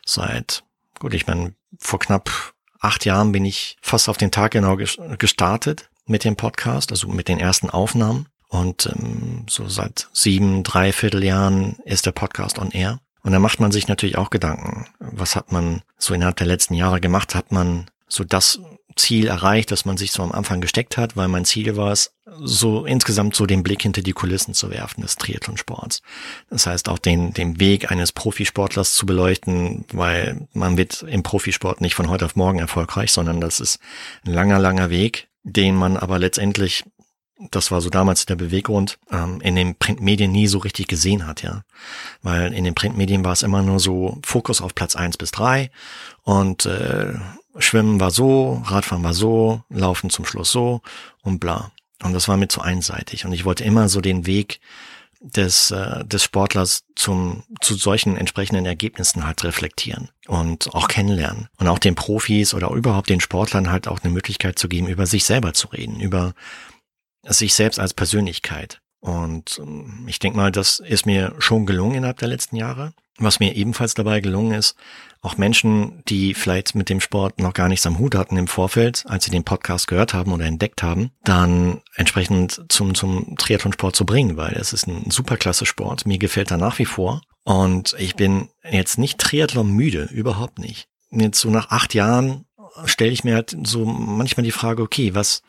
seit, 0.04 0.64
gut, 0.98 1.14
ich 1.14 1.26
meine, 1.26 1.54
vor 1.78 1.98
knapp 1.98 2.54
acht 2.80 3.04
Jahren 3.04 3.32
bin 3.32 3.44
ich 3.44 3.76
fast 3.80 4.08
auf 4.08 4.16
den 4.16 4.30
Tag 4.30 4.52
genau 4.52 4.76
gestartet 4.76 5.90
mit 6.06 6.24
dem 6.24 6.36
Podcast, 6.36 6.90
also 6.90 7.08
mit 7.08 7.28
den 7.28 7.38
ersten 7.38 7.70
Aufnahmen. 7.70 8.26
Und 8.48 8.86
ähm, 8.86 9.44
so 9.48 9.68
seit 9.68 10.08
sieben, 10.12 10.62
dreiviertel 10.62 11.22
Jahren 11.22 11.76
ist 11.84 12.06
der 12.06 12.12
Podcast 12.12 12.58
on 12.58 12.70
air. 12.70 13.00
Und 13.22 13.32
da 13.32 13.38
macht 13.38 13.60
man 13.60 13.72
sich 13.72 13.88
natürlich 13.88 14.16
auch 14.16 14.30
Gedanken. 14.30 14.86
Was 15.00 15.36
hat 15.36 15.52
man 15.52 15.82
so 15.98 16.14
innerhalb 16.14 16.36
der 16.36 16.46
letzten 16.46 16.72
Jahre 16.74 17.00
gemacht? 17.00 17.34
Hat 17.34 17.52
man 17.52 17.90
so 18.08 18.24
das 18.24 18.60
Ziel 18.96 19.26
erreicht, 19.26 19.70
das 19.70 19.84
man 19.84 19.96
sich 19.96 20.12
so 20.12 20.22
am 20.22 20.32
Anfang 20.32 20.60
gesteckt 20.60 20.96
hat, 20.96 21.16
weil 21.16 21.28
mein 21.28 21.44
Ziel 21.44 21.76
war 21.76 21.92
es, 21.92 22.12
so 22.40 22.84
insgesamt 22.84 23.34
so 23.34 23.46
den 23.46 23.62
Blick 23.62 23.82
hinter 23.82 24.02
die 24.02 24.12
Kulissen 24.12 24.54
zu 24.54 24.70
werfen 24.70 25.02
des 25.02 25.16
Triathlonsports. 25.16 26.02
Das 26.50 26.66
heißt 26.66 26.88
auch 26.88 26.98
den, 26.98 27.32
den 27.32 27.58
Weg 27.58 27.90
eines 27.90 28.12
Profisportlers 28.12 28.94
zu 28.94 29.06
beleuchten, 29.06 29.84
weil 29.92 30.46
man 30.52 30.76
wird 30.76 31.02
im 31.02 31.22
Profisport 31.22 31.80
nicht 31.80 31.94
von 31.94 32.08
heute 32.08 32.24
auf 32.24 32.36
morgen 32.36 32.58
erfolgreich, 32.58 33.12
sondern 33.12 33.40
das 33.40 33.60
ist 33.60 33.78
ein 34.24 34.32
langer, 34.32 34.58
langer 34.58 34.90
Weg, 34.90 35.28
den 35.42 35.74
man 35.74 35.96
aber 35.96 36.18
letztendlich 36.18 36.84
das 37.50 37.70
war 37.70 37.80
so 37.80 37.88
damals 37.88 38.26
der 38.26 38.36
Beweggrund, 38.36 38.98
ähm, 39.12 39.40
in 39.40 39.54
den 39.54 39.76
Printmedien 39.76 40.32
nie 40.32 40.48
so 40.48 40.58
richtig 40.58 40.88
gesehen 40.88 41.26
hat, 41.26 41.42
ja. 41.42 41.62
Weil 42.22 42.52
in 42.52 42.64
den 42.64 42.74
Printmedien 42.74 43.24
war 43.24 43.32
es 43.32 43.42
immer 43.42 43.62
nur 43.62 43.78
so 43.78 44.18
Fokus 44.24 44.60
auf 44.60 44.74
Platz 44.74 44.96
eins 44.96 45.16
bis 45.16 45.30
drei 45.30 45.70
und 46.24 46.66
äh, 46.66 47.14
Schwimmen 47.58 48.00
war 48.00 48.10
so, 48.10 48.62
Radfahren 48.66 49.04
war 49.04 49.14
so, 49.14 49.62
Laufen 49.68 50.10
zum 50.10 50.24
Schluss 50.24 50.50
so 50.50 50.80
und 51.22 51.40
bla. 51.40 51.72
Und 52.02 52.12
das 52.12 52.28
war 52.28 52.36
mir 52.36 52.48
zu 52.48 52.60
einseitig. 52.60 53.24
Und 53.24 53.32
ich 53.32 53.44
wollte 53.44 53.64
immer 53.64 53.88
so 53.88 54.00
den 54.00 54.26
Weg 54.26 54.60
des, 55.20 55.70
äh, 55.70 56.04
des 56.04 56.22
Sportlers 56.22 56.84
zum, 56.94 57.42
zu 57.60 57.74
solchen 57.74 58.16
entsprechenden 58.16 58.66
Ergebnissen 58.66 59.26
halt 59.26 59.42
reflektieren 59.42 60.10
und 60.26 60.74
auch 60.74 60.88
kennenlernen. 60.88 61.48
Und 61.58 61.68
auch 61.68 61.78
den 61.78 61.96
Profis 61.96 62.54
oder 62.54 62.70
überhaupt 62.70 63.10
den 63.10 63.20
Sportlern 63.20 63.70
halt 63.70 63.88
auch 63.88 64.00
eine 64.00 64.12
Möglichkeit 64.12 64.58
zu 64.58 64.68
geben, 64.68 64.86
über 64.86 65.06
sich 65.06 65.24
selber 65.24 65.54
zu 65.54 65.68
reden, 65.68 66.00
über 66.00 66.34
sich 67.24 67.54
selbst 67.54 67.80
als 67.80 67.94
Persönlichkeit. 67.94 68.80
Und 69.00 69.58
ähm, 69.58 70.04
ich 70.06 70.18
denke 70.18 70.36
mal, 70.36 70.52
das 70.52 70.80
ist 70.80 71.06
mir 71.06 71.34
schon 71.38 71.66
gelungen 71.66 71.96
innerhalb 71.96 72.18
der 72.18 72.28
letzten 72.28 72.56
Jahre. 72.56 72.92
Was 73.18 73.40
mir 73.40 73.56
ebenfalls 73.56 73.94
dabei 73.94 74.20
gelungen 74.20 74.52
ist, 74.52 74.76
auch 75.22 75.36
Menschen, 75.36 76.04
die 76.08 76.34
vielleicht 76.34 76.76
mit 76.76 76.88
dem 76.88 77.00
Sport 77.00 77.40
noch 77.40 77.52
gar 77.52 77.68
nichts 77.68 77.86
am 77.86 77.98
Hut 77.98 78.14
hatten 78.14 78.36
im 78.36 78.46
Vorfeld, 78.46 79.04
als 79.08 79.24
sie 79.24 79.32
den 79.32 79.42
Podcast 79.42 79.88
gehört 79.88 80.14
haben 80.14 80.32
oder 80.32 80.44
entdeckt 80.44 80.82
haben, 80.82 81.10
dann 81.24 81.80
entsprechend 81.96 82.62
zum, 82.68 82.94
zum 82.94 83.36
Triathlonsport 83.36 83.96
zu 83.96 84.06
bringen, 84.06 84.36
weil 84.36 84.54
es 84.54 84.72
ist 84.72 84.86
ein 84.86 85.10
superklasse 85.10 85.66
Sport. 85.66 86.06
Mir 86.06 86.18
gefällt 86.18 86.52
er 86.52 86.58
nach 86.58 86.78
wie 86.78 86.84
vor. 86.84 87.22
Und 87.42 87.96
ich 87.98 88.14
bin 88.14 88.50
jetzt 88.70 88.98
nicht 88.98 89.18
Triathlon 89.18 89.70
müde, 89.72 90.04
überhaupt 90.04 90.58
nicht. 90.58 90.86
Jetzt 91.10 91.40
so 91.40 91.50
nach 91.50 91.70
acht 91.70 91.94
Jahren 91.94 92.44
stelle 92.84 93.10
ich 93.10 93.24
mir 93.24 93.34
halt 93.34 93.56
so 93.64 93.84
manchmal 93.84 94.44
die 94.44 94.52
Frage, 94.52 94.82
okay, 94.82 95.14
was, 95.14 95.42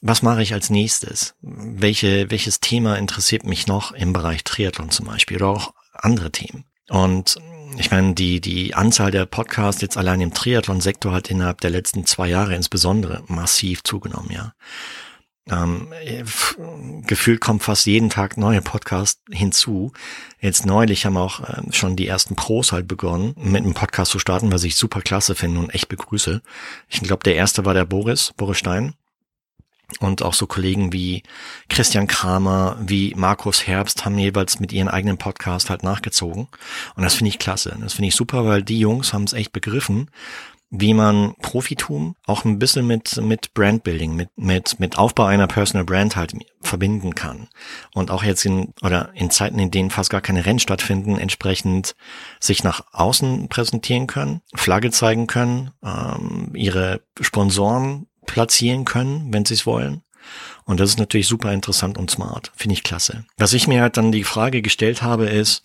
was 0.00 0.22
mache 0.22 0.42
ich 0.42 0.54
als 0.54 0.70
nächstes? 0.70 1.34
Welche, 1.42 2.30
welches 2.30 2.60
Thema 2.60 2.96
interessiert 2.96 3.44
mich 3.44 3.66
noch 3.66 3.92
im 3.92 4.12
Bereich 4.12 4.44
Triathlon 4.44 4.90
zum 4.90 5.06
Beispiel 5.06 5.38
oder 5.38 5.48
auch 5.48 5.74
andere 5.92 6.30
Themen? 6.30 6.64
Und 6.88 7.36
ich 7.78 7.90
meine, 7.90 8.14
die, 8.14 8.40
die 8.40 8.74
Anzahl 8.74 9.10
der 9.10 9.26
Podcasts 9.26 9.82
jetzt 9.82 9.96
allein 9.96 10.20
im 10.20 10.32
Triathlon-Sektor 10.34 11.12
hat 11.12 11.30
innerhalb 11.30 11.60
der 11.60 11.70
letzten 11.70 12.06
zwei 12.06 12.28
Jahre 12.28 12.54
insbesondere 12.54 13.22
massiv 13.26 13.82
zugenommen, 13.82 14.30
ja. 14.30 14.52
Ähm, 15.46 15.92
gefühlt 17.06 17.42
kommt 17.42 17.62
fast 17.62 17.84
jeden 17.84 18.08
Tag 18.08 18.38
neue 18.38 18.62
Podcast 18.62 19.20
hinzu. 19.30 19.92
Jetzt 20.40 20.64
neulich 20.64 21.04
haben 21.04 21.18
auch 21.18 21.40
äh, 21.40 21.60
schon 21.70 21.96
die 21.96 22.06
ersten 22.06 22.34
Pros 22.34 22.72
halt 22.72 22.88
begonnen, 22.88 23.34
mit 23.36 23.62
einem 23.62 23.74
Podcast 23.74 24.12
zu 24.12 24.18
starten, 24.18 24.52
was 24.52 24.64
ich 24.64 24.76
super 24.76 25.02
klasse 25.02 25.34
finde 25.34 25.60
und 25.60 25.74
echt 25.74 25.88
begrüße. 25.88 26.40
Ich 26.88 27.02
glaube, 27.02 27.24
der 27.24 27.36
erste 27.36 27.66
war 27.66 27.74
der 27.74 27.84
Boris, 27.84 28.32
Boris 28.38 28.56
Stein 28.56 28.94
Und 30.00 30.22
auch 30.22 30.34
so 30.34 30.46
Kollegen 30.46 30.92
wie 30.92 31.22
Christian 31.68 32.06
Kramer, 32.06 32.76
wie 32.80 33.14
Markus 33.16 33.66
Herbst 33.66 34.04
haben 34.04 34.18
jeweils 34.18 34.60
mit 34.60 34.72
ihren 34.72 34.88
eigenen 34.88 35.18
Podcast 35.18 35.70
halt 35.70 35.82
nachgezogen. 35.82 36.48
Und 36.96 37.02
das 37.02 37.14
finde 37.14 37.28
ich 37.28 37.38
klasse. 37.38 37.76
Das 37.80 37.94
finde 37.94 38.08
ich 38.08 38.16
super, 38.16 38.44
weil 38.44 38.62
die 38.62 38.80
Jungs 38.80 39.12
haben 39.12 39.24
es 39.24 39.32
echt 39.32 39.52
begriffen, 39.52 40.10
wie 40.76 40.92
man 40.92 41.34
Profitum 41.40 42.16
auch 42.26 42.44
ein 42.44 42.58
bisschen 42.58 42.86
mit, 42.86 43.16
mit 43.18 43.54
Brandbuilding, 43.54 44.16
mit, 44.16 44.30
mit, 44.36 44.80
mit 44.80 44.98
Aufbau 44.98 45.26
einer 45.26 45.46
Personal 45.46 45.84
Brand 45.84 46.16
halt 46.16 46.34
verbinden 46.62 47.14
kann. 47.14 47.48
Und 47.94 48.10
auch 48.10 48.24
jetzt 48.24 48.44
in, 48.44 48.74
oder 48.82 49.10
in 49.14 49.30
Zeiten, 49.30 49.60
in 49.60 49.70
denen 49.70 49.90
fast 49.90 50.10
gar 50.10 50.20
keine 50.20 50.44
Rennen 50.44 50.58
stattfinden, 50.58 51.16
entsprechend 51.16 51.94
sich 52.40 52.64
nach 52.64 52.84
außen 52.92 53.48
präsentieren 53.48 54.08
können, 54.08 54.40
Flagge 54.54 54.90
zeigen 54.90 55.28
können, 55.28 55.70
ähm, 55.84 56.50
ihre 56.54 57.02
Sponsoren 57.20 58.08
platzieren 58.26 58.84
können, 58.84 59.32
wenn 59.32 59.44
sie 59.44 59.54
es 59.54 59.66
wollen. 59.66 60.02
Und 60.64 60.80
das 60.80 60.90
ist 60.90 60.98
natürlich 60.98 61.26
super 61.26 61.52
interessant 61.52 61.98
und 61.98 62.10
smart. 62.10 62.50
Finde 62.56 62.74
ich 62.74 62.82
klasse. 62.82 63.24
Was 63.36 63.52
ich 63.52 63.68
mir 63.68 63.82
halt 63.82 63.96
dann 63.96 64.12
die 64.12 64.24
Frage 64.24 64.62
gestellt 64.62 65.02
habe, 65.02 65.26
ist, 65.26 65.62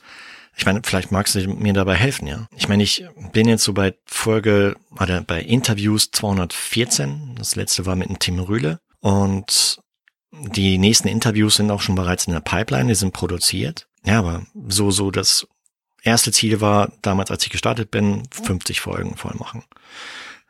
ich 0.57 0.65
meine, 0.65 0.81
vielleicht 0.83 1.11
magst 1.11 1.35
du 1.35 1.47
mir 1.47 1.73
dabei 1.73 1.95
helfen, 1.95 2.27
ja. 2.27 2.47
Ich 2.57 2.67
meine, 2.67 2.83
ich 2.83 3.05
bin 3.31 3.47
jetzt 3.47 3.63
so 3.63 3.73
bei 3.73 3.95
Folge 4.05 4.75
oder 4.99 5.21
bei 5.21 5.41
Interviews 5.41 6.11
214. 6.11 7.35
Das 7.37 7.55
letzte 7.55 7.85
war 7.85 7.95
mit 7.95 8.09
dem 8.09 8.19
Tim 8.19 8.39
Rühle. 8.39 8.79
Und 8.99 9.79
die 10.31 10.77
nächsten 10.77 11.07
Interviews 11.07 11.55
sind 11.55 11.71
auch 11.71 11.81
schon 11.81 11.95
bereits 11.95 12.27
in 12.27 12.33
der 12.33 12.41
Pipeline, 12.41 12.89
die 12.89 12.95
sind 12.95 13.13
produziert. 13.13 13.87
Ja, 14.05 14.19
aber 14.19 14.45
so, 14.67 14.91
so 14.91 15.11
das 15.11 15.47
erste 16.03 16.31
Ziel 16.31 16.61
war 16.61 16.91
damals, 17.01 17.31
als 17.31 17.43
ich 17.43 17.49
gestartet 17.51 17.91
bin, 17.91 18.23
50 18.31 18.81
Folgen 18.81 19.15
voll 19.15 19.35
machen. 19.35 19.63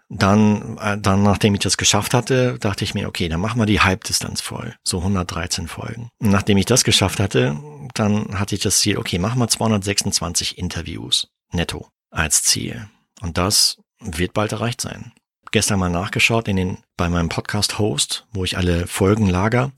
Dann, 0.09 0.77
äh, 0.79 0.97
dann, 0.97 1.21
nachdem 1.21 1.53
ich 1.53 1.59
das 1.59 1.77
geschafft 1.77 2.15
hatte, 2.15 2.57
dachte 2.59 2.83
ich 2.83 2.95
mir, 2.95 3.07
okay, 3.07 3.29
dann 3.29 3.39
machen 3.39 3.59
wir 3.59 3.67
die 3.67 3.81
Halbdistanz 3.81 4.41
voll. 4.41 4.75
So 4.83 4.99
113 4.99 5.67
Folgen. 5.67 6.09
Und 6.19 6.31
nachdem 6.31 6.57
ich 6.57 6.65
das 6.65 6.83
geschafft 6.83 7.19
hatte, 7.19 7.57
dann 7.93 8.39
hatte 8.39 8.55
ich 8.55 8.61
das 8.61 8.79
Ziel, 8.79 8.97
okay, 8.97 9.19
machen 9.19 9.39
wir 9.39 9.47
226 9.47 10.57
Interviews 10.57 11.27
netto 11.51 11.87
als 12.09 12.43
Ziel. 12.43 12.89
Und 13.21 13.37
das 13.37 13.77
wird 13.99 14.33
bald 14.33 14.51
erreicht 14.51 14.81
sein. 14.81 15.11
Gestern 15.51 15.79
mal 15.79 15.89
nachgeschaut 15.89 16.47
in 16.47 16.55
den, 16.55 16.77
bei 16.97 17.09
meinem 17.09 17.29
Podcast-Host, 17.29 18.27
wo 18.31 18.43
ich 18.43 18.57
alle 18.57 18.87
Folgen 18.87 19.27
lager. 19.27 19.71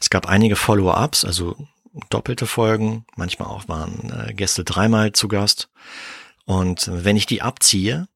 Es 0.00 0.10
gab 0.10 0.26
einige 0.26 0.56
Follow-ups, 0.56 1.24
also 1.24 1.56
doppelte 2.10 2.46
Folgen. 2.46 3.04
Manchmal 3.16 3.48
auch 3.48 3.68
waren 3.68 4.10
äh, 4.10 4.32
Gäste 4.34 4.64
dreimal 4.64 5.12
zu 5.12 5.28
Gast. 5.28 5.68
Und 6.44 6.88
wenn 6.92 7.16
ich 7.16 7.26
die 7.26 7.42
abziehe, 7.42 8.08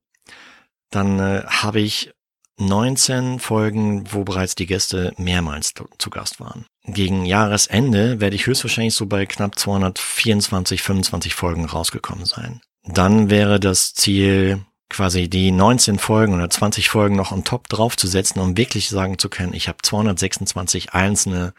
dann 0.91 1.19
äh, 1.19 1.45
habe 1.47 1.81
ich 1.81 2.13
19 2.59 3.39
Folgen, 3.39 4.13
wo 4.13 4.25
bereits 4.25 4.55
die 4.55 4.67
Gäste 4.67 5.13
mehrmals 5.17 5.73
zu 5.99 6.11
Gast 6.11 6.41
waren. 6.41 6.67
Gegen 6.85 7.25
Jahresende 7.25 8.21
werde 8.21 8.37
ich 8.37 8.47
höchstwahrscheinlich 8.47 8.95
so 8.95 9.07
bei 9.07 9.27
knapp 9.27 9.59
224, 9.59 10.83
25 10.83 11.35
Folgen 11.35 11.65
rausgekommen 11.65 12.27
sein. 12.27 12.61
Dann 12.85 13.31
wäre 13.31 13.61
das 13.61 13.95
Ziel, 13.95 14.65
quasi 14.89 15.29
die 15.29 15.53
19 15.53 15.99
Folgen 15.99 16.35
oder 16.35 16.51
20 16.51 16.89
Folgen 16.89 17.17
noch 17.17 17.33
on 17.33 17.45
top 17.45 17.69
draufzusetzen, 17.69 18.41
um 18.41 18.57
wirklich 18.57 18.89
sagen 18.89 19.19
zu 19.19 19.29
können, 19.29 19.55
ich 19.55 19.69
habe 19.69 19.79
226 19.83 20.93
einzelne 20.93 21.55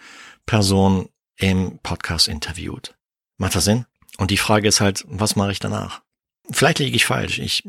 Personen 0.45 1.09
im 1.37 1.79
Podcast 1.79 2.27
interviewt. 2.27 2.95
Macht 3.37 3.55
das 3.55 3.65
Sinn? 3.65 3.85
Und 4.17 4.29
die 4.29 4.37
Frage 4.37 4.67
ist 4.67 4.81
halt, 4.81 5.05
was 5.07 5.35
mache 5.35 5.51
ich 5.51 5.59
danach? 5.59 6.01
Vielleicht 6.51 6.79
liege 6.79 6.95
ich 6.95 7.05
falsch. 7.05 7.39
Ich 7.39 7.63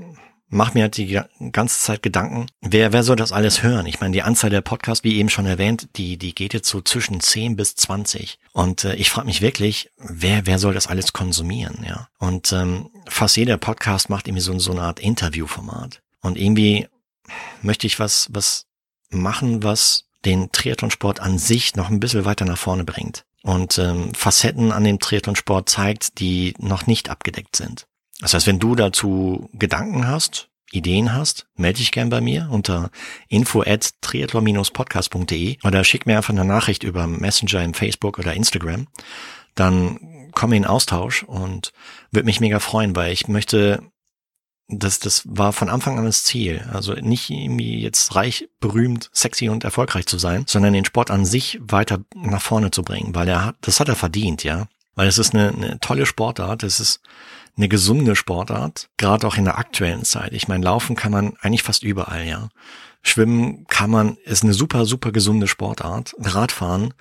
mache 0.52 0.74
mir 0.74 0.82
halt 0.82 0.98
die 0.98 1.18
ganze 1.50 1.80
Zeit 1.80 2.02
Gedanken, 2.02 2.46
wer, 2.60 2.92
wer 2.92 3.02
soll 3.02 3.16
das 3.16 3.32
alles 3.32 3.62
hören? 3.62 3.86
Ich 3.86 4.00
meine, 4.00 4.12
die 4.12 4.22
Anzahl 4.22 4.50
der 4.50 4.60
Podcasts, 4.60 5.02
wie 5.02 5.16
eben 5.16 5.30
schon 5.30 5.46
erwähnt, 5.46 5.88
die, 5.96 6.18
die 6.18 6.34
geht 6.34 6.52
jetzt 6.52 6.68
so 6.68 6.82
zwischen 6.82 7.20
10 7.20 7.56
bis 7.56 7.74
20. 7.74 8.38
Und 8.52 8.84
äh, 8.84 8.94
ich 8.94 9.10
frage 9.10 9.26
mich 9.26 9.40
wirklich, 9.40 9.90
wer, 9.96 10.46
wer 10.46 10.58
soll 10.58 10.74
das 10.74 10.88
alles 10.88 11.14
konsumieren? 11.14 11.84
Ja. 11.88 12.08
Und 12.18 12.52
ähm, 12.52 12.90
fast 13.08 13.36
jeder 13.36 13.56
Podcast 13.56 14.10
macht 14.10 14.28
irgendwie 14.28 14.42
so, 14.42 14.56
so 14.58 14.72
eine 14.72 14.82
Art 14.82 15.00
Interviewformat. 15.00 16.02
Und 16.20 16.36
irgendwie 16.36 16.86
möchte 17.62 17.86
ich 17.86 17.98
was, 17.98 18.28
was 18.30 18.66
machen, 19.08 19.62
was 19.62 20.04
den 20.26 20.52
Triathlonsport 20.52 21.20
an 21.20 21.38
sich 21.38 21.76
noch 21.76 21.88
ein 21.88 21.98
bisschen 21.98 22.26
weiter 22.26 22.44
nach 22.44 22.58
vorne 22.58 22.84
bringt. 22.84 23.24
Und 23.42 23.78
ähm, 23.78 24.14
Facetten 24.14 24.70
an 24.70 24.84
dem 24.84 25.00
Triathlonsport 25.00 25.68
zeigt, 25.68 26.20
die 26.20 26.54
noch 26.58 26.86
nicht 26.86 27.08
abgedeckt 27.08 27.56
sind. 27.56 27.86
Das 28.22 28.34
heißt, 28.34 28.46
wenn 28.46 28.60
du 28.60 28.76
dazu 28.76 29.50
Gedanken 29.52 30.06
hast, 30.06 30.48
Ideen 30.70 31.12
hast, 31.12 31.46
melde 31.56 31.78
dich 31.78 31.92
gern 31.92 32.08
bei 32.08 32.20
mir 32.20 32.48
unter 32.50 32.90
info 33.28 33.62
at 33.62 33.90
triathlon-podcast.de 34.00 35.58
oder 35.64 35.84
schick 35.84 36.06
mir 36.06 36.16
einfach 36.16 36.32
eine 36.32 36.44
Nachricht 36.44 36.84
über 36.84 37.06
Messenger 37.06 37.62
im 37.62 37.74
Facebook 37.74 38.18
oder 38.18 38.32
Instagram. 38.32 38.86
Dann 39.54 40.30
komm 40.32 40.54
in 40.54 40.64
Austausch 40.64 41.24
und 41.24 41.72
würde 42.10 42.26
mich 42.26 42.40
mega 42.40 42.58
freuen, 42.58 42.96
weil 42.96 43.12
ich 43.12 43.28
möchte, 43.28 43.82
das, 44.68 45.00
das 45.00 45.24
war 45.26 45.52
von 45.52 45.68
Anfang 45.68 45.98
an 45.98 46.06
das 46.06 46.22
Ziel. 46.22 46.64
Also 46.72 46.94
nicht 46.94 47.28
irgendwie 47.28 47.82
jetzt 47.82 48.14
reich, 48.14 48.48
berühmt, 48.60 49.10
sexy 49.12 49.48
und 49.48 49.64
erfolgreich 49.64 50.06
zu 50.06 50.16
sein, 50.16 50.44
sondern 50.46 50.72
den 50.72 50.86
Sport 50.86 51.10
an 51.10 51.26
sich 51.26 51.58
weiter 51.60 51.98
nach 52.14 52.40
vorne 52.40 52.70
zu 52.70 52.82
bringen, 52.82 53.14
weil 53.16 53.28
er 53.28 53.44
hat, 53.44 53.56
das 53.62 53.80
hat 53.80 53.88
er 53.88 53.96
verdient, 53.96 54.44
ja. 54.44 54.68
Weil 54.94 55.08
es 55.08 55.18
ist 55.18 55.34
eine, 55.34 55.48
eine 55.48 55.80
tolle 55.80 56.06
Sportart, 56.06 56.62
es 56.62 56.78
ist 56.78 57.00
eine 57.56 57.68
gesunde 57.68 58.16
Sportart, 58.16 58.88
gerade 58.96 59.26
auch 59.26 59.36
in 59.36 59.44
der 59.44 59.58
aktuellen 59.58 60.04
Zeit. 60.04 60.32
Ich 60.32 60.48
meine, 60.48 60.64
laufen 60.64 60.96
kann 60.96 61.12
man 61.12 61.36
eigentlich 61.40 61.62
fast 61.62 61.82
überall, 61.82 62.26
ja. 62.26 62.48
Schwimmen 63.02 63.66
kann 63.66 63.90
man, 63.90 64.16
ist 64.24 64.44
eine 64.44 64.54
super, 64.54 64.86
super 64.86 65.12
gesunde 65.12 65.48
Sportart. 65.48 66.14
Radfahren, 66.18 66.94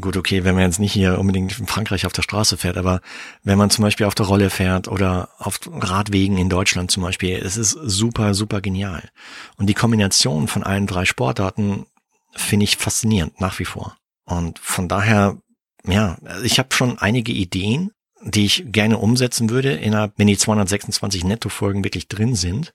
gut, 0.00 0.16
okay, 0.16 0.44
wenn 0.44 0.54
man 0.54 0.64
jetzt 0.64 0.80
nicht 0.80 0.92
hier 0.92 1.18
unbedingt 1.18 1.58
in 1.58 1.66
Frankreich 1.66 2.06
auf 2.06 2.12
der 2.12 2.22
Straße 2.22 2.56
fährt, 2.56 2.76
aber 2.76 3.00
wenn 3.42 3.58
man 3.58 3.70
zum 3.70 3.82
Beispiel 3.82 4.06
auf 4.06 4.14
der 4.14 4.26
Rolle 4.26 4.50
fährt 4.50 4.88
oder 4.88 5.30
auf 5.38 5.60
Radwegen 5.66 6.36
in 6.36 6.48
Deutschland 6.48 6.90
zum 6.90 7.02
Beispiel, 7.02 7.36
es 7.36 7.56
ist 7.56 7.70
super, 7.70 8.34
super 8.34 8.60
genial. 8.60 9.08
Und 9.56 9.66
die 9.66 9.74
Kombination 9.74 10.48
von 10.48 10.62
allen 10.62 10.86
drei 10.86 11.04
Sportarten 11.04 11.86
finde 12.34 12.64
ich 12.64 12.76
faszinierend 12.76 13.40
nach 13.40 13.58
wie 13.58 13.64
vor. 13.64 13.96
Und 14.24 14.58
von 14.58 14.88
daher, 14.88 15.38
ja, 15.86 16.18
ich 16.42 16.58
habe 16.58 16.74
schon 16.74 16.98
einige 16.98 17.32
Ideen, 17.32 17.92
die 18.22 18.46
ich 18.46 18.64
gerne 18.66 18.98
umsetzen 18.98 19.50
würde, 19.50 19.72
innerhalb, 19.72 20.12
wenn 20.16 20.26
die 20.26 20.38
226 20.38 21.24
Netto-Folgen 21.24 21.84
wirklich 21.84 22.08
drin 22.08 22.34
sind. 22.34 22.74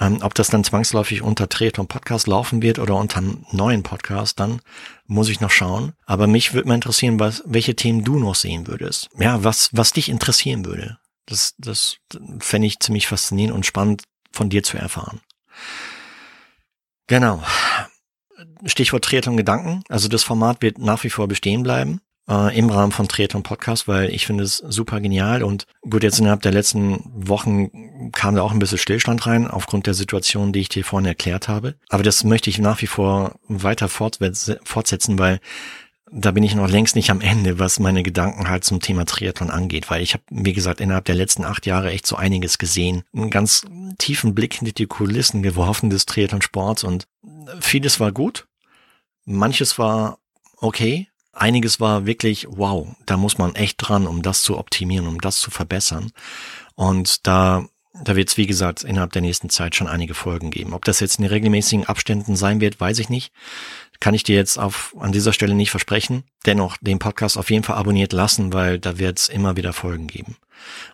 Ähm, 0.00 0.18
ob 0.22 0.34
das 0.34 0.48
dann 0.48 0.62
zwangsläufig 0.62 1.22
unter 1.22 1.48
Triathlon 1.48 1.88
Podcast 1.88 2.28
laufen 2.28 2.62
wird 2.62 2.78
oder 2.78 2.94
unter 2.94 3.18
einem 3.18 3.44
neuen 3.50 3.82
Podcast, 3.82 4.38
dann 4.38 4.60
muss 5.06 5.28
ich 5.28 5.40
noch 5.40 5.50
schauen. 5.50 5.92
Aber 6.06 6.26
mich 6.26 6.54
würde 6.54 6.68
mal 6.68 6.76
interessieren, 6.76 7.18
was, 7.18 7.42
welche 7.46 7.74
Themen 7.74 8.04
du 8.04 8.18
noch 8.18 8.36
sehen 8.36 8.68
würdest. 8.68 9.08
Ja, 9.18 9.42
was, 9.42 9.70
was 9.72 9.92
dich 9.92 10.08
interessieren 10.08 10.64
würde. 10.64 10.98
Das, 11.26 11.54
das 11.58 11.96
fände 12.38 12.68
ich 12.68 12.78
ziemlich 12.78 13.08
faszinierend 13.08 13.54
und 13.54 13.66
spannend 13.66 14.04
von 14.30 14.48
dir 14.48 14.62
zu 14.62 14.78
erfahren. 14.78 15.20
Genau. 17.08 17.42
Stichwort 18.66 19.04
Triathlon 19.04 19.36
Gedanken. 19.36 19.82
Also 19.88 20.06
das 20.08 20.22
Format 20.22 20.62
wird 20.62 20.78
nach 20.78 21.02
wie 21.02 21.10
vor 21.10 21.26
bestehen 21.26 21.64
bleiben 21.64 22.00
äh, 22.28 22.56
im 22.56 22.70
Rahmen 22.70 22.92
von 22.92 23.08
Triathlon 23.08 23.42
Podcast, 23.42 23.88
weil 23.88 24.10
ich 24.10 24.26
finde 24.26 24.44
es 24.44 24.58
super 24.58 25.00
genial. 25.00 25.42
Und 25.42 25.66
gut, 25.88 26.02
jetzt 26.02 26.18
innerhalb 26.18 26.42
der 26.42 26.52
letzten 26.52 27.00
Wochen 27.04 28.10
kam 28.12 28.34
da 28.34 28.42
auch 28.42 28.52
ein 28.52 28.58
bisschen 28.58 28.78
Stillstand 28.78 29.26
rein 29.26 29.48
aufgrund 29.48 29.86
der 29.86 29.94
Situation, 29.94 30.52
die 30.52 30.60
ich 30.60 30.68
dir 30.68 30.84
vorhin 30.84 31.06
erklärt 31.06 31.48
habe. 31.48 31.74
Aber 31.88 32.02
das 32.02 32.24
möchte 32.24 32.50
ich 32.50 32.58
nach 32.58 32.82
wie 32.82 32.86
vor 32.86 33.36
weiter 33.48 33.88
fortsetzen, 33.88 35.18
weil 35.18 35.40
da 36.10 36.30
bin 36.30 36.42
ich 36.42 36.54
noch 36.54 36.68
längst 36.68 36.96
nicht 36.96 37.10
am 37.10 37.20
Ende, 37.20 37.58
was 37.58 37.80
meine 37.80 38.02
Gedanken 38.02 38.48
halt 38.48 38.64
zum 38.64 38.80
Thema 38.80 39.04
Triathlon 39.04 39.50
angeht, 39.50 39.90
weil 39.90 40.02
ich 40.02 40.14
habe, 40.14 40.22
wie 40.30 40.54
gesagt, 40.54 40.80
innerhalb 40.80 41.04
der 41.04 41.14
letzten 41.14 41.44
acht 41.44 41.66
Jahre 41.66 41.90
echt 41.90 42.06
so 42.06 42.16
einiges 42.16 42.56
gesehen, 42.56 43.02
einen 43.14 43.28
ganz 43.30 43.66
tiefen 43.98 44.34
Blick 44.34 44.54
hinter 44.54 44.72
die 44.72 44.86
Kulissen 44.86 45.42
geworfen 45.42 45.90
des 45.90 46.06
Triathlon-Sports 46.06 46.84
und 46.84 47.06
vieles 47.60 48.00
war 48.00 48.12
gut, 48.12 48.46
manches 49.26 49.78
war 49.78 50.18
okay, 50.56 51.07
einiges 51.38 51.80
war 51.80 52.06
wirklich, 52.06 52.46
wow, 52.48 52.88
da 53.06 53.16
muss 53.16 53.38
man 53.38 53.54
echt 53.54 53.76
dran, 53.78 54.06
um 54.06 54.22
das 54.22 54.42
zu 54.42 54.58
optimieren, 54.58 55.06
um 55.06 55.20
das 55.20 55.40
zu 55.40 55.50
verbessern. 55.50 56.12
Und 56.74 57.26
da, 57.26 57.66
da 58.04 58.16
wird 58.16 58.28
es, 58.28 58.36
wie 58.36 58.46
gesagt, 58.46 58.84
innerhalb 58.84 59.12
der 59.12 59.22
nächsten 59.22 59.50
Zeit 59.50 59.74
schon 59.74 59.88
einige 59.88 60.14
Folgen 60.14 60.50
geben. 60.50 60.74
Ob 60.74 60.84
das 60.84 61.00
jetzt 61.00 61.18
in 61.18 61.24
regelmäßigen 61.24 61.86
Abständen 61.86 62.36
sein 62.36 62.60
wird, 62.60 62.80
weiß 62.80 62.98
ich 62.98 63.08
nicht. 63.08 63.32
Kann 64.00 64.14
ich 64.14 64.22
dir 64.22 64.36
jetzt 64.36 64.58
auf, 64.58 64.94
an 65.00 65.10
dieser 65.10 65.32
Stelle 65.32 65.54
nicht 65.54 65.70
versprechen. 65.70 66.22
Dennoch 66.46 66.76
den 66.80 67.00
Podcast 67.00 67.36
auf 67.36 67.50
jeden 67.50 67.64
Fall 67.64 67.76
abonniert 67.76 68.12
lassen, 68.12 68.52
weil 68.52 68.78
da 68.78 68.98
wird 68.98 69.18
es 69.18 69.28
immer 69.28 69.56
wieder 69.56 69.72
Folgen 69.72 70.06
geben. 70.06 70.36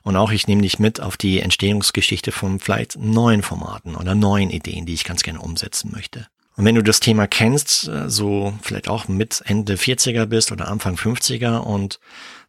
Und 0.02 0.16
auch 0.16 0.30
ich 0.30 0.46
nehme 0.46 0.62
dich 0.62 0.78
mit 0.78 1.00
auf 1.00 1.16
die 1.16 1.40
Entstehungsgeschichte 1.40 2.32
von 2.32 2.60
vielleicht 2.60 2.96
neuen 2.98 3.42
Formaten 3.42 3.94
oder 3.94 4.14
neuen 4.14 4.50
Ideen, 4.50 4.86
die 4.86 4.94
ich 4.94 5.04
ganz 5.04 5.22
gerne 5.22 5.40
umsetzen 5.40 5.90
möchte. 5.92 6.26
Und 6.56 6.64
wenn 6.64 6.74
du 6.74 6.82
das 6.82 7.00
Thema 7.00 7.26
kennst, 7.26 7.88
äh, 7.88 8.08
so 8.08 8.54
vielleicht 8.62 8.88
auch 8.88 9.08
mit 9.08 9.42
Ende 9.44 9.74
40er 9.74 10.26
bist 10.26 10.52
oder 10.52 10.68
Anfang 10.68 10.94
50er 10.96 11.58
und 11.58 11.98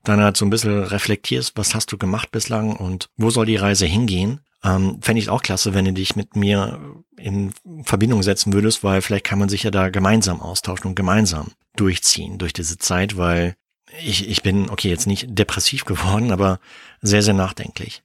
dann 0.03 0.21
halt 0.21 0.38
so 0.38 0.45
ein 0.45 0.51
bisschen 0.51 0.83
reflektierst, 0.83 1.53
was 1.55 1.74
hast 1.74 1.91
du 1.91 1.97
gemacht 1.97 2.31
bislang 2.31 2.75
und 2.75 3.09
wo 3.17 3.29
soll 3.29 3.47
die 3.47 3.55
Reise 3.55 3.85
hingehen, 3.85 4.41
ähm, 4.63 5.00
fände 5.01 5.21
ich 5.21 5.29
auch 5.29 5.41
klasse, 5.41 5.74
wenn 5.74 5.85
du 5.85 5.93
dich 5.93 6.15
mit 6.15 6.35
mir 6.35 6.79
in 7.17 7.53
Verbindung 7.83 8.24
setzen 8.24 8.53
würdest, 8.53 8.83
weil 8.83 9.01
vielleicht 9.01 9.25
kann 9.25 9.39
man 9.39 9.50
sich 9.50 9.63
ja 9.63 9.71
da 9.71 9.89
gemeinsam 9.89 10.41
austauschen 10.41 10.88
und 10.88 10.95
gemeinsam 10.95 11.51
durchziehen 11.75 12.38
durch 12.38 12.53
diese 12.53 12.77
Zeit, 12.77 13.17
weil 13.17 13.55
ich, 14.03 14.27
ich 14.27 14.43
bin, 14.43 14.69
okay, 14.69 14.89
jetzt 14.89 15.07
nicht 15.07 15.27
depressiv 15.29 15.85
geworden, 15.85 16.31
aber 16.31 16.59
sehr, 17.01 17.21
sehr 17.21 17.33
nachdenklich. 17.33 18.03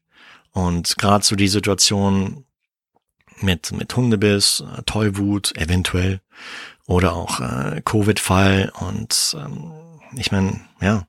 Und 0.53 0.97
gerade 0.99 1.25
so 1.25 1.37
die 1.37 1.49
Situation 1.49 2.45
mit, 3.43 3.73
mit 3.73 3.95
Hundebiss, 3.95 4.61
äh, 4.61 4.83
Tollwut, 4.83 5.57
eventuell, 5.57 6.21
oder 6.87 7.15
auch 7.15 7.41
äh, 7.41 7.83
Covid-Fall 7.85 8.73
und 8.81 9.37
ähm, 9.39 9.73
ich 10.17 10.33
meine, 10.33 10.61
ja, 10.81 11.07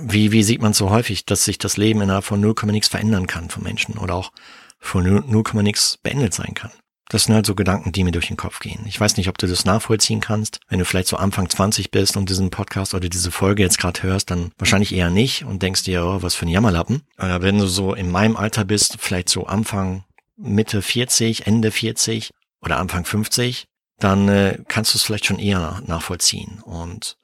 wie, 0.00 0.32
wie 0.32 0.42
sieht 0.42 0.60
man 0.60 0.72
so 0.72 0.90
häufig, 0.90 1.24
dass 1.24 1.44
sich 1.44 1.58
das 1.58 1.76
Leben 1.76 2.00
innerhalb 2.00 2.24
von 2.24 2.40
0, 2.40 2.54
nix 2.66 2.88
verändern 2.88 3.26
kann 3.26 3.48
von 3.48 3.62
Menschen 3.62 3.98
oder 3.98 4.14
auch 4.14 4.32
von 4.80 5.04
0, 5.04 5.62
nix 5.62 5.98
beendet 5.98 6.34
sein 6.34 6.54
kann. 6.54 6.72
Das 7.08 7.24
sind 7.24 7.34
halt 7.34 7.44
so 7.44 7.54
Gedanken, 7.54 7.92
die 7.92 8.04
mir 8.04 8.10
durch 8.10 8.28
den 8.28 8.38
Kopf 8.38 8.58
gehen. 8.60 8.84
Ich 8.86 8.98
weiß 8.98 9.18
nicht, 9.18 9.28
ob 9.28 9.36
du 9.36 9.46
das 9.46 9.66
nachvollziehen 9.66 10.20
kannst. 10.20 10.60
Wenn 10.68 10.78
du 10.78 10.86
vielleicht 10.86 11.08
so 11.08 11.18
Anfang 11.18 11.48
20 11.48 11.90
bist 11.90 12.16
und 12.16 12.30
diesen 12.30 12.48
Podcast 12.48 12.94
oder 12.94 13.08
diese 13.10 13.30
Folge 13.30 13.62
jetzt 13.62 13.78
gerade 13.78 14.02
hörst, 14.02 14.30
dann 14.30 14.50
wahrscheinlich 14.56 14.94
eher 14.94 15.10
nicht 15.10 15.44
und 15.44 15.62
denkst 15.62 15.84
dir, 15.84 16.04
oh, 16.06 16.22
was 16.22 16.34
für 16.34 16.46
ein 16.46 16.48
Jammerlappen. 16.48 17.02
Aber 17.18 17.42
wenn 17.42 17.58
du 17.58 17.66
so 17.66 17.92
in 17.92 18.10
meinem 18.10 18.34
Alter 18.36 18.64
bist, 18.64 18.96
vielleicht 18.98 19.28
so 19.28 19.44
Anfang, 19.44 20.04
Mitte 20.42 20.82
40, 20.82 21.46
Ende 21.46 21.70
40 21.70 22.30
oder 22.60 22.78
Anfang 22.78 23.04
50, 23.04 23.66
dann 23.98 24.28
äh, 24.28 24.58
kannst 24.68 24.94
du 24.94 24.98
es 24.98 25.04
vielleicht 25.04 25.26
schon 25.26 25.38
eher 25.38 25.80
nachvollziehen. 25.86 26.60
Und 26.64 27.16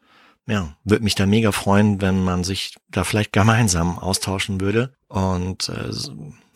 ja, 0.47 0.75
würde 0.85 1.05
mich 1.05 1.15
da 1.15 1.27
mega 1.27 1.53
freuen, 1.53 2.01
wenn 2.01 2.25
man 2.25 2.43
sich 2.43 2.75
da 2.91 3.05
vielleicht 3.05 3.33
gemeinsam 3.33 3.99
austauschen 3.99 4.61
würde. 4.61 4.95
Und 5.09 5.69
äh, 5.69 5.91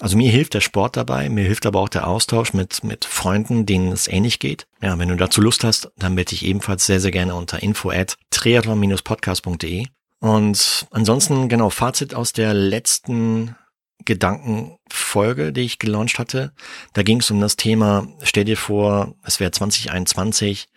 also 0.00 0.16
mir 0.16 0.30
hilft 0.30 0.54
der 0.54 0.60
Sport 0.60 0.96
dabei, 0.96 1.28
mir 1.28 1.44
hilft 1.44 1.66
aber 1.66 1.80
auch 1.80 1.88
der 1.90 2.06
Austausch 2.06 2.54
mit, 2.54 2.82
mit 2.84 3.04
Freunden, 3.04 3.66
denen 3.66 3.92
es 3.92 4.08
ähnlich 4.08 4.38
geht. 4.38 4.66
Ja, 4.80 4.98
wenn 4.98 5.08
du 5.08 5.16
dazu 5.16 5.42
Lust 5.42 5.62
hast, 5.62 5.90
dann 5.96 6.14
bitte 6.14 6.34
ich 6.34 6.44
ebenfalls 6.44 6.86
sehr, 6.86 7.00
sehr 7.00 7.10
gerne 7.10 7.34
unter 7.34 7.62
info 7.62 7.90
at 7.90 8.16
triathlon-podcast.de. 8.30 9.86
Und 10.20 10.86
ansonsten, 10.90 11.48
genau, 11.48 11.68
Fazit 11.68 12.14
aus 12.14 12.32
der 12.32 12.54
letzten 12.54 13.56
Gedankenfolge, 14.04 15.52
die 15.52 15.62
ich 15.62 15.78
gelauncht 15.78 16.18
hatte. 16.18 16.52
Da 16.92 17.02
ging 17.02 17.20
es 17.20 17.30
um 17.30 17.40
das 17.40 17.56
Thema, 17.56 18.06
stell 18.22 18.44
dir 18.44 18.56
vor, 18.56 19.14
es 19.24 19.40
wäre 19.40 19.50
2021, 19.50 20.68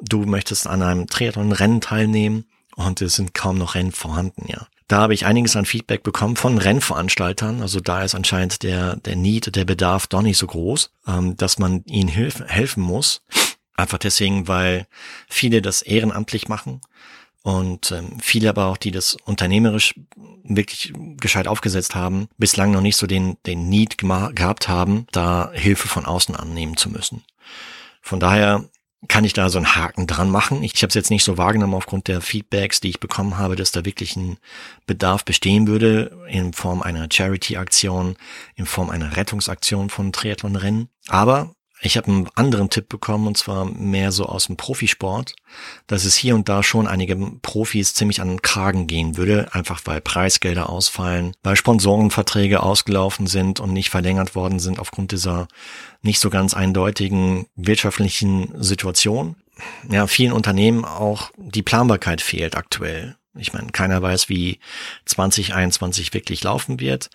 du 0.00 0.24
möchtest 0.24 0.66
an 0.66 0.82
einem 0.82 1.06
Triathlon-Rennen 1.06 1.80
teilnehmen 1.80 2.44
und 2.76 3.00
es 3.00 3.14
sind 3.14 3.34
kaum 3.34 3.58
noch 3.58 3.74
Rennen 3.74 3.92
vorhanden, 3.92 4.46
ja. 4.48 4.66
Da 4.86 4.98
habe 4.98 5.14
ich 5.14 5.24
einiges 5.24 5.56
an 5.56 5.64
Feedback 5.64 6.02
bekommen 6.02 6.36
von 6.36 6.58
Rennveranstaltern. 6.58 7.62
Also 7.62 7.80
da 7.80 8.04
ist 8.04 8.14
anscheinend 8.14 8.62
der, 8.62 8.96
der 8.96 9.16
Need, 9.16 9.56
der 9.56 9.64
Bedarf 9.64 10.06
doch 10.06 10.20
nicht 10.20 10.36
so 10.36 10.46
groß, 10.46 10.90
ähm, 11.08 11.38
dass 11.38 11.58
man 11.58 11.82
ihnen 11.86 12.10
hilf, 12.10 12.42
helfen 12.46 12.82
muss. 12.82 13.22
Einfach 13.76 13.96
deswegen, 13.96 14.46
weil 14.46 14.86
viele 15.26 15.62
das 15.62 15.80
ehrenamtlich 15.80 16.48
machen 16.48 16.82
und 17.44 17.92
ähm, 17.92 18.18
viele 18.22 18.48
aber 18.48 18.66
auch, 18.66 18.78
die 18.78 18.90
das 18.90 19.18
unternehmerisch 19.26 19.94
wirklich 20.44 20.94
gescheit 21.18 21.46
aufgesetzt 21.46 21.94
haben, 21.94 22.26
bislang 22.38 22.70
noch 22.70 22.80
nicht 22.80 22.96
so 22.96 23.06
den, 23.06 23.36
den 23.44 23.68
Need 23.68 23.98
gehabt 23.98 24.66
haben, 24.66 25.06
da 25.12 25.50
Hilfe 25.52 25.86
von 25.86 26.06
außen 26.06 26.34
annehmen 26.34 26.78
zu 26.78 26.88
müssen. 26.88 27.22
Von 28.00 28.18
daher 28.18 28.64
kann 29.08 29.24
ich 29.24 29.34
da 29.34 29.50
so 29.50 29.58
einen 29.58 29.76
Haken 29.76 30.06
dran 30.06 30.30
machen. 30.30 30.62
Ich 30.62 30.76
habe 30.76 30.88
es 30.88 30.94
jetzt 30.94 31.10
nicht 31.10 31.22
so 31.22 31.36
wahrgenommen 31.36 31.74
aufgrund 31.74 32.08
der 32.08 32.22
Feedbacks, 32.22 32.80
die 32.80 32.88
ich 32.88 33.00
bekommen 33.00 33.36
habe, 33.36 33.56
dass 33.56 33.72
da 33.72 33.84
wirklich 33.84 34.16
ein 34.16 34.38
Bedarf 34.86 35.26
bestehen 35.26 35.66
würde 35.66 36.18
in 36.26 36.54
Form 36.54 36.80
einer 36.80 37.08
Charity-Aktion, 37.12 38.16
in 38.56 38.64
Form 38.64 38.88
einer 38.88 39.18
Rettungsaktion 39.18 39.90
von 39.90 40.12
Triathlon-Rennen. 40.12 40.88
Aber 41.08 41.54
ich 41.80 41.96
habe 41.96 42.08
einen 42.08 42.28
anderen 42.34 42.70
Tipp 42.70 42.88
bekommen 42.88 43.26
und 43.26 43.36
zwar 43.36 43.64
mehr 43.64 44.12
so 44.12 44.24
aus 44.24 44.46
dem 44.46 44.56
Profisport, 44.56 45.34
dass 45.86 46.04
es 46.04 46.14
hier 46.14 46.34
und 46.34 46.48
da 46.48 46.62
schon 46.62 46.86
einige 46.86 47.16
Profis 47.42 47.94
ziemlich 47.94 48.20
an 48.20 48.28
den 48.28 48.42
Kragen 48.42 48.86
gehen 48.86 49.16
würde, 49.16 49.52
einfach 49.52 49.82
weil 49.84 50.00
Preisgelder 50.00 50.70
ausfallen, 50.70 51.34
weil 51.42 51.56
Sponsorenverträge 51.56 52.62
ausgelaufen 52.62 53.26
sind 53.26 53.60
und 53.60 53.72
nicht 53.72 53.90
verlängert 53.90 54.34
worden 54.34 54.60
sind 54.60 54.78
aufgrund 54.78 55.12
dieser 55.12 55.48
nicht 56.02 56.20
so 56.20 56.30
ganz 56.30 56.54
eindeutigen 56.54 57.46
wirtschaftlichen 57.56 58.50
Situation. 58.62 59.36
Ja, 59.88 60.06
vielen 60.06 60.32
Unternehmen 60.32 60.84
auch 60.84 61.30
die 61.36 61.62
Planbarkeit 61.62 62.20
fehlt 62.20 62.56
aktuell. 62.56 63.16
Ich 63.36 63.52
meine, 63.52 63.72
keiner 63.72 64.00
weiß, 64.00 64.28
wie 64.28 64.60
2021 65.06 66.14
wirklich 66.14 66.44
laufen 66.44 66.78
wird. 66.78 67.10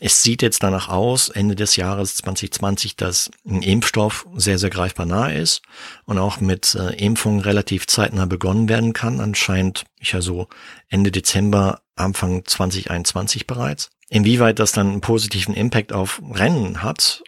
Es 0.00 0.22
sieht 0.22 0.42
jetzt 0.42 0.62
danach 0.62 0.88
aus, 0.88 1.28
Ende 1.28 1.56
des 1.56 1.76
Jahres 1.76 2.16
2020, 2.16 2.96
dass 2.96 3.30
ein 3.44 3.62
Impfstoff 3.62 4.26
sehr, 4.36 4.58
sehr 4.58 4.70
greifbar 4.70 5.06
nahe 5.06 5.36
ist 5.36 5.62
und 6.04 6.18
auch 6.18 6.40
mit 6.40 6.74
äh, 6.76 6.94
Impfungen 6.94 7.40
relativ 7.40 7.86
zeitnah 7.88 8.26
begonnen 8.26 8.68
werden 8.68 8.92
kann. 8.92 9.20
Anscheinend, 9.20 9.84
ich 9.98 10.12
ja 10.12 10.20
so 10.20 10.48
Ende 10.88 11.10
Dezember, 11.10 11.80
Anfang 11.96 12.44
2021 12.44 13.46
bereits. 13.46 13.90
Inwieweit 14.08 14.58
das 14.58 14.72
dann 14.72 14.90
einen 14.90 15.00
positiven 15.00 15.54
Impact 15.54 15.92
auf 15.92 16.22
Rennen 16.30 16.82
hat, 16.82 17.22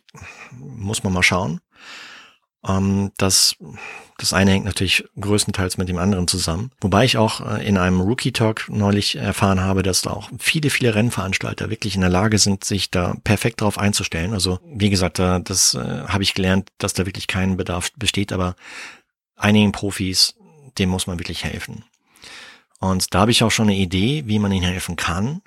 muss 0.53 1.03
man 1.03 1.13
mal 1.13 1.23
schauen. 1.23 1.61
Ähm, 2.67 3.13
das 3.17 3.57
das 4.19 4.33
eine 4.33 4.51
hängt 4.51 4.65
natürlich 4.65 5.05
größtenteils 5.21 5.77
mit 5.77 5.91
dem 5.91 5.99
anderen 5.99 6.27
zusammen. 6.27 6.71
Wobei 6.81 7.05
ich 7.05 7.19
auch 7.19 7.41
äh, 7.41 7.67
in 7.67 7.77
einem 7.77 8.01
Rookie 8.01 8.33
Talk 8.33 8.67
neulich 8.69 9.17
erfahren 9.17 9.61
habe, 9.61 9.83
dass 9.83 10.03
da 10.03 10.11
auch 10.11 10.31
viele, 10.39 10.71
viele 10.71 10.95
Rennveranstalter 10.95 11.69
wirklich 11.69 11.97
in 11.97 12.01
der 12.01 12.11
Lage 12.11 12.39
sind, 12.39 12.65
sich 12.65 12.91
da 12.91 13.15
perfekt 13.25 13.61
darauf 13.61 13.79
einzustellen. 13.79 14.33
Also 14.33 14.59
wie 14.65 14.89
gesagt, 14.89 15.19
das 15.19 15.75
äh, 15.75 16.05
habe 16.09 16.23
ich 16.23 16.35
gelernt, 16.35 16.71
dass 16.79 16.95
da 16.95 17.05
wirklich 17.05 17.27
kein 17.27 17.59
Bedarf 17.59 17.93
besteht, 17.97 18.33
aber 18.33 18.57
einigen 19.37 19.73
Profis, 19.73 20.35
dem 20.79 20.89
muss 20.89 21.07
man 21.07 21.19
wirklich 21.19 21.45
helfen. 21.45 21.85
Und 22.79 23.15
da 23.15 23.21
habe 23.21 23.31
ich 23.31 23.43
auch 23.43 23.51
schon 23.51 23.69
eine 23.69 23.77
Idee, 23.77 24.25
wie 24.27 24.39
man 24.39 24.53
ihnen 24.53 24.67
helfen 24.67 24.97
kann, 24.97 25.43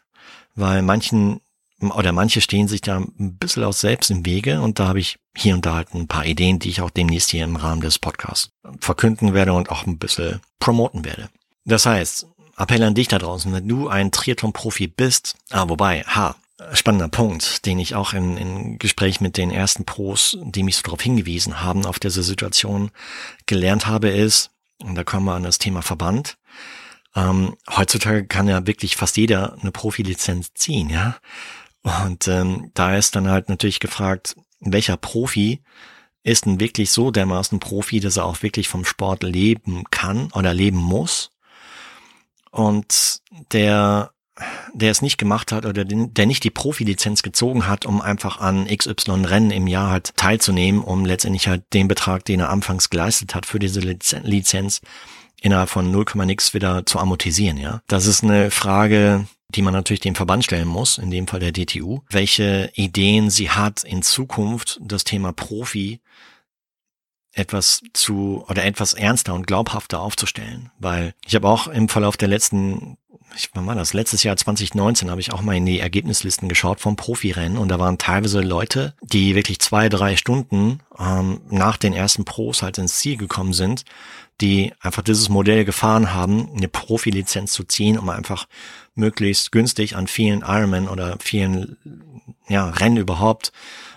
weil 0.55 0.83
manchen 0.83 1.41
oder 1.81 2.11
manche 2.11 2.41
stehen 2.41 2.67
sich 2.67 2.81
da 2.81 2.97
ein 2.97 3.37
bisschen 3.37 3.63
aus 3.63 3.81
selbst 3.81 4.11
im 4.11 4.25
Wege 4.25 4.61
und 4.61 4.79
da 4.79 4.87
habe 4.87 4.99
ich 4.99 5.17
hier 5.35 5.55
und 5.55 5.65
da 5.65 5.75
halt 5.75 5.93
ein 5.93 6.07
paar 6.07 6.25
Ideen, 6.25 6.59
die 6.59 6.69
ich 6.69 6.81
auch 6.81 6.89
demnächst 6.89 7.31
hier 7.31 7.43
im 7.43 7.55
Rahmen 7.55 7.81
des 7.81 7.99
Podcasts 7.99 8.51
verkünden 8.79 9.33
werde 9.33 9.53
und 9.53 9.69
auch 9.69 9.85
ein 9.85 9.97
bisschen 9.97 10.41
promoten 10.59 11.05
werde. 11.05 11.29
Das 11.65 11.85
heißt, 11.85 12.27
Appell 12.57 12.83
an 12.83 12.95
dich 12.95 13.07
da 13.07 13.17
draußen, 13.17 13.53
wenn 13.53 13.67
du 13.67 13.87
ein 13.87 14.11
Triathlon-Profi 14.11 14.87
bist, 14.87 15.35
ah, 15.49 15.69
wobei, 15.69 16.03
ha, 16.03 16.35
spannender 16.73 17.07
Punkt, 17.07 17.65
den 17.65 17.79
ich 17.79 17.95
auch 17.95 18.13
in, 18.13 18.35
in 18.37 18.79
Gespräch 18.79 19.21
mit 19.21 19.37
den 19.37 19.49
ersten 19.49 19.85
Pros, 19.85 20.37
die 20.41 20.63
mich 20.63 20.75
so 20.75 20.83
darauf 20.83 21.01
hingewiesen 21.01 21.61
haben, 21.61 21.85
auf 21.85 21.99
diese 21.99 22.21
Situation 22.21 22.91
gelernt 23.45 23.87
habe, 23.87 24.09
ist, 24.09 24.51
und 24.79 24.95
da 24.95 25.03
kommen 25.05 25.25
wir 25.25 25.35
an 25.35 25.43
das 25.43 25.57
Thema 25.57 25.81
Verband, 25.81 26.37
ähm, 27.15 27.55
heutzutage 27.69 28.25
kann 28.27 28.47
ja 28.47 28.67
wirklich 28.67 28.95
fast 28.95 29.17
jeder 29.17 29.57
eine 29.61 29.71
Profilizenz 29.71 30.53
ziehen, 30.53 30.89
ja. 30.89 31.17
Und 31.83 32.27
ähm, 32.27 32.71
da 32.73 32.95
ist 32.95 33.15
dann 33.15 33.29
halt 33.29 33.49
natürlich 33.49 33.79
gefragt, 33.79 34.35
welcher 34.59 34.97
Profi 34.97 35.61
ist 36.23 36.45
denn 36.45 36.59
wirklich 36.59 36.91
so 36.91 37.11
dermaßen 37.11 37.59
Profi, 37.59 37.99
dass 37.99 38.17
er 38.17 38.25
auch 38.25 38.43
wirklich 38.43 38.67
vom 38.67 38.85
Sport 38.85 39.23
leben 39.23 39.83
kann 39.89 40.31
oder 40.33 40.53
leben 40.53 40.77
muss. 40.77 41.31
Und 42.51 43.21
der, 43.51 44.11
der 44.73 44.91
es 44.91 45.01
nicht 45.01 45.17
gemacht 45.17 45.51
hat 45.51 45.65
oder 45.65 45.85
der 45.85 46.25
nicht 46.25 46.43
die 46.43 46.49
Profilizenz 46.49 47.23
gezogen 47.23 47.67
hat, 47.67 47.85
um 47.85 48.01
einfach 48.01 48.39
an 48.39 48.67
XY 48.67 49.25
Rennen 49.25 49.51
im 49.51 49.67
Jahr 49.67 49.91
halt 49.91 50.15
teilzunehmen, 50.17 50.83
um 50.83 51.05
letztendlich 51.05 51.47
halt 51.47 51.63
den 51.73 51.87
Betrag, 51.87 52.25
den 52.25 52.41
er 52.41 52.49
anfangs 52.49 52.89
geleistet 52.89 53.33
hat 53.33 53.45
für 53.45 53.59
diese 53.59 53.79
Lizenz, 53.79 54.81
innerhalb 55.41 55.69
von 55.69 55.91
0, 55.91 56.05
nix 56.25 56.53
wieder 56.53 56.85
zu 56.85 56.99
amortisieren, 56.99 57.57
ja. 57.57 57.81
Das 57.87 58.05
ist 58.05 58.23
eine 58.23 58.51
Frage, 58.51 59.27
die 59.49 59.61
man 59.61 59.73
natürlich 59.73 60.01
dem 60.01 60.15
Verband 60.15 60.43
stellen 60.43 60.67
muss, 60.67 60.97
in 60.97 61.11
dem 61.11 61.27
Fall 61.27 61.39
der 61.39 61.51
DTU, 61.51 62.01
welche 62.09 62.71
Ideen 62.75 63.29
sie 63.29 63.49
hat 63.49 63.83
in 63.83 64.03
Zukunft 64.03 64.79
das 64.81 65.03
Thema 65.03 65.33
Profi 65.33 65.99
etwas 67.33 67.81
zu 67.93 68.43
oder 68.47 68.65
etwas 68.65 68.93
ernster 68.93 69.33
und 69.33 69.47
glaubhafter 69.47 70.01
aufzustellen, 70.01 70.71
weil 70.79 71.13
ich 71.25 71.35
habe 71.35 71.47
auch 71.47 71.67
im 71.67 71.89
Verlauf 71.89 72.17
der 72.17 72.27
letzten 72.27 72.97
ich, 73.35 73.49
wann 73.53 73.67
war 73.67 73.75
das? 73.75 73.93
Letztes 73.93 74.23
Jahr 74.23 74.35
2019 74.35 75.09
habe 75.09 75.21
ich 75.21 75.31
auch 75.31 75.41
mal 75.41 75.55
in 75.55 75.65
die 75.65 75.79
Ergebnislisten 75.79 76.49
geschaut 76.49 76.79
vom 76.79 76.95
Profirennen 76.95 77.57
und 77.57 77.69
da 77.69 77.79
waren 77.79 77.97
teilweise 77.97 78.41
Leute, 78.41 78.95
die 79.01 79.35
wirklich 79.35 79.59
zwei, 79.59 79.89
drei 79.89 80.15
Stunden 80.15 80.79
ähm, 80.97 81.41
nach 81.49 81.77
den 81.77 81.93
ersten 81.93 82.25
Pros 82.25 82.61
halt 82.61 82.77
ins 82.77 82.97
Ziel 82.97 83.17
gekommen 83.17 83.53
sind, 83.53 83.83
die 84.41 84.73
einfach 84.79 85.01
dieses 85.01 85.29
Modell 85.29 85.65
gefahren 85.65 86.13
haben, 86.13 86.49
eine 86.55 86.67
Profilizenz 86.67 87.53
zu 87.53 87.63
ziehen, 87.63 87.97
um 87.97 88.09
einfach 88.09 88.47
möglichst 88.95 89.51
günstig 89.51 89.95
an 89.95 90.07
vielen 90.07 90.41
Ironman 90.41 90.87
oder 90.87 91.17
vielen 91.19 91.77
ja, 92.47 92.69
Rennen 92.69 92.97
überhaupt 92.97 93.51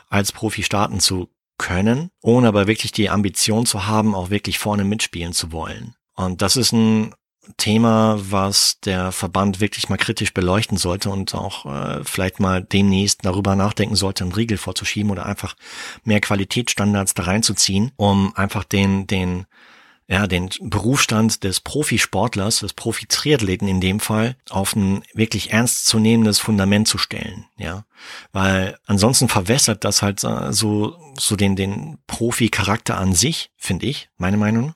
als 0.09 0.33
Profi 0.33 0.63
starten 0.63 1.01
zu 1.01 1.29
können, 1.59 2.11
ohne 2.21 2.49
aber 2.49 2.67
wirklich 2.67 2.93
die 2.93 3.09
Ambition 3.09 3.67
zu 3.67 3.87
haben, 3.87 4.15
auch 4.15 4.31
wirklich 4.31 4.59
vorne 4.59 4.85
mitspielen 4.85 5.33
zu 5.33 5.53
wollen. 5.53 5.95
Und 6.15 6.43
das 6.43 6.57
ist 6.57 6.73
ein 6.73 7.15
Thema, 7.57 8.19
was 8.21 8.79
der 8.81 9.11
Verband 9.11 9.61
wirklich 9.61 9.89
mal 9.89 9.97
kritisch 9.97 10.33
beleuchten 10.33 10.79
sollte 10.79 11.11
und 11.11 11.35
auch 11.35 11.67
äh, 11.67 12.05
vielleicht 12.05 12.39
mal 12.39 12.63
demnächst 12.63 13.25
darüber 13.25 13.57
nachdenken 13.57 13.97
sollte, 13.97 14.25
einen 14.25 14.33
Riegel 14.33 14.59
vorzuschieben 14.59 15.11
oder 15.11 15.27
einfach 15.27 15.55
mehr 16.05 16.21
Qualitätsstandards 16.21 17.15
da 17.15 17.25
reinzuziehen, 17.25 17.91
um 17.97 18.33
einfach 18.37 18.65
den, 18.65 19.07
den, 19.07 19.47
ja, 20.09 20.27
den 20.27 20.51
Berufsstand 20.61 21.45
des 21.45 21.61
Profisportlers, 21.61 22.61
des 22.61 22.73
Profi-Triathleten 22.75 23.69
in 23.69 23.81
dem 23.81 24.01
Fall, 24.01 24.37
auf 24.51 24.75
ein 24.77 25.03
wirklich 25.15 25.53
ernstzunehmendes 25.53 26.39
Fundament 26.39 26.89
zu 26.89 26.99
stellen, 26.99 27.47
ja. 27.57 27.85
Weil 28.33 28.79
ansonsten 28.87 29.29
verwässert 29.29 29.85
das 29.85 30.03
halt 30.03 30.23
äh, 30.25 30.53
so, 30.53 30.97
so 31.19 31.37
den, 31.37 31.57
den 31.57 31.99
Profi-Charakter 32.07 32.99
an 32.99 33.15
sich, 33.15 33.51
finde 33.57 33.87
ich, 33.87 34.09
meine 34.19 34.37
Meinung. 34.37 34.75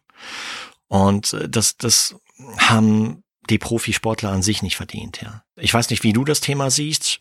Und 0.89 1.33
äh, 1.33 1.49
das, 1.49 1.77
das 1.77 2.17
haben 2.59 3.23
die 3.51 3.59
Profisportler 3.59 4.31
an 4.31 4.43
sich 4.43 4.62
nicht 4.62 4.77
verdient, 4.77 5.21
ja. 5.23 5.43
Ich 5.57 5.73
weiß 5.73 5.91
nicht, 5.91 6.03
wie 6.03 6.12
du 6.12 6.25
das 6.25 6.41
Thema 6.41 6.71
siehst. 6.71 7.21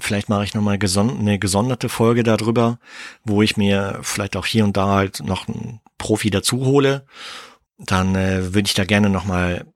Vielleicht 0.00 0.28
mache 0.28 0.44
ich 0.44 0.54
nochmal 0.54 0.78
geson 0.78 1.18
eine 1.18 1.38
gesonderte 1.38 1.88
Folge 1.88 2.22
darüber, 2.22 2.78
wo 3.24 3.42
ich 3.42 3.56
mir 3.56 4.00
vielleicht 4.02 4.36
auch 4.36 4.46
hier 4.46 4.64
und 4.64 4.76
da 4.76 4.88
halt 4.88 5.20
noch 5.24 5.46
einen 5.46 5.80
Profi 5.98 6.30
dazu 6.30 6.64
hole. 6.66 7.06
Dann 7.78 8.14
äh, 8.14 8.54
würde 8.54 8.66
ich 8.66 8.74
da 8.74 8.84
gerne 8.84 9.08
nochmal 9.08 9.66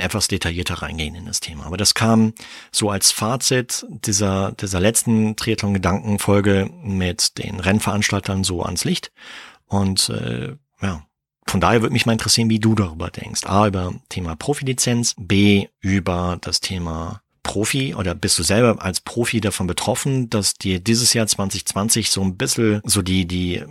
etwas 0.00 0.28
detaillierter 0.28 0.74
reingehen 0.74 1.14
in 1.14 1.26
das 1.26 1.40
Thema. 1.40 1.66
Aber 1.66 1.76
das 1.76 1.94
kam 1.94 2.34
so 2.72 2.90
als 2.90 3.12
Fazit 3.12 3.86
dieser, 3.88 4.52
dieser 4.52 4.80
letzten 4.80 5.36
Triathlon-Gedanken-Folge 5.36 6.70
mit 6.82 7.38
den 7.38 7.60
Rennveranstaltern 7.60 8.44
so 8.44 8.62
ans 8.62 8.84
Licht. 8.84 9.12
Und 9.66 10.08
äh, 10.08 10.56
ja, 10.82 11.06
von 11.46 11.60
daher 11.60 11.82
würde 11.82 11.92
mich 11.92 12.06
mal 12.06 12.12
interessieren, 12.12 12.50
wie 12.50 12.58
du 12.58 12.74
darüber 12.74 13.10
denkst. 13.10 13.46
A, 13.46 13.68
über 13.68 13.94
Thema 14.08 14.34
Profilizenz, 14.34 15.14
B, 15.16 15.68
über 15.80 16.38
das 16.40 16.60
Thema 16.60 17.22
Profi 17.42 17.94
oder 17.94 18.14
bist 18.14 18.38
du 18.38 18.42
selber 18.42 18.82
als 18.82 19.00
Profi 19.00 19.40
davon 19.40 19.66
betroffen, 19.66 20.30
dass 20.30 20.54
dir 20.54 20.80
dieses 20.80 21.14
Jahr 21.14 21.26
2020 21.26 22.10
so 22.10 22.22
ein 22.22 22.36
bisschen 22.36 22.80
so 22.84 23.02
die, 23.02 23.26
die, 23.26 23.62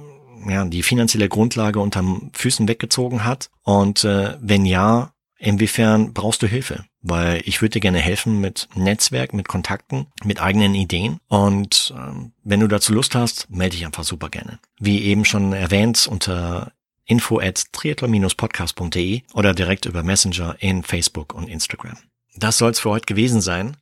ja, 0.48 0.66
die 0.66 0.84
finanzielle 0.84 1.30
Grundlage 1.30 1.80
unterm 1.80 2.32
Füßen 2.34 2.68
weggezogen 2.68 3.24
hat? 3.24 3.50
Und 3.64 4.04
äh, 4.04 4.38
wenn 4.42 4.66
ja, 4.66 5.12
inwiefern 5.38 6.14
brauchst 6.14 6.42
du 6.42 6.48
Hilfe? 6.48 6.86
Weil 7.02 7.42
ich 7.46 7.62
würde 7.62 7.74
dir 7.74 7.80
gerne 7.80 8.00
helfen 8.00 8.42
mit 8.42 8.68
Netzwerk, 8.76 9.34
mit 9.34 9.48
Kontakten, 9.48 10.08
mit 10.24 10.42
eigenen 10.42 10.76
Ideen. 10.76 11.20
Und 11.28 11.94
ähm, 11.96 12.34
wenn 12.44 12.60
du 12.60 12.68
dazu 12.68 12.94
Lust 12.94 13.16
hast, 13.16 13.50
melde 13.50 13.78
dich 13.78 13.86
einfach 13.86 14.04
super 14.04 14.30
gerne. 14.30 14.60
Wie 14.80 15.04
eben 15.04 15.24
schon 15.24 15.54
erwähnt, 15.54 16.08
unter 16.08 16.74
info 17.06 17.40
at 17.40 17.72
triathlon-podcast.de 17.72 19.22
oder 19.34 19.54
direkt 19.54 19.86
über 19.86 20.04
Messenger 20.04 20.56
in 20.60 20.84
Facebook 20.84 21.34
und 21.34 21.48
Instagram. 21.48 21.98
Das 22.38 22.58
soll 22.58 22.72
es 22.72 22.80
für 22.80 22.90
heute 22.90 23.06
gewesen 23.06 23.42
sein. 23.42 23.78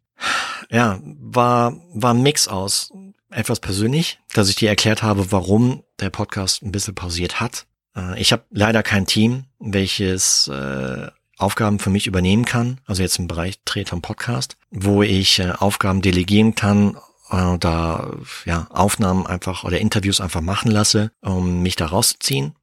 Ja, 0.69 0.99
war, 1.03 1.75
war 1.93 2.13
ein 2.13 2.21
Mix 2.21 2.47
aus 2.47 2.91
etwas 3.29 3.59
persönlich, 3.59 4.19
dass 4.33 4.49
ich 4.49 4.55
dir 4.55 4.69
erklärt 4.69 5.03
habe, 5.03 5.31
warum 5.31 5.83
der 5.99 6.09
Podcast 6.09 6.63
ein 6.63 6.71
bisschen 6.71 6.95
pausiert 6.95 7.39
hat. 7.39 7.65
Äh, 7.95 8.19
ich 8.19 8.31
habe 8.31 8.43
leider 8.49 8.81
kein 8.81 9.05
Team, 9.05 9.45
welches 9.59 10.47
äh, 10.47 11.07
Aufgaben 11.37 11.79
für 11.79 11.89
mich 11.89 12.07
übernehmen 12.07 12.45
kann, 12.45 12.79
also 12.85 13.01
jetzt 13.01 13.19
im 13.19 13.27
Bereich 13.27 13.59
Triathlon 13.65 14.01
Podcast, 14.01 14.55
wo 14.71 15.03
ich 15.03 15.39
äh, 15.39 15.51
Aufgaben 15.51 16.01
delegieren 16.01 16.55
kann 16.55 16.97
äh, 17.29 17.57
da 17.57 18.11
ja 18.45 18.67
Aufnahmen 18.69 19.27
einfach 19.27 19.63
oder 19.63 19.79
Interviews 19.79 20.21
einfach 20.21 20.41
machen 20.41 20.71
lasse, 20.71 21.11
um 21.21 21.61
mich 21.61 21.75
da 21.75 21.87
rauszuziehen. 21.87 22.55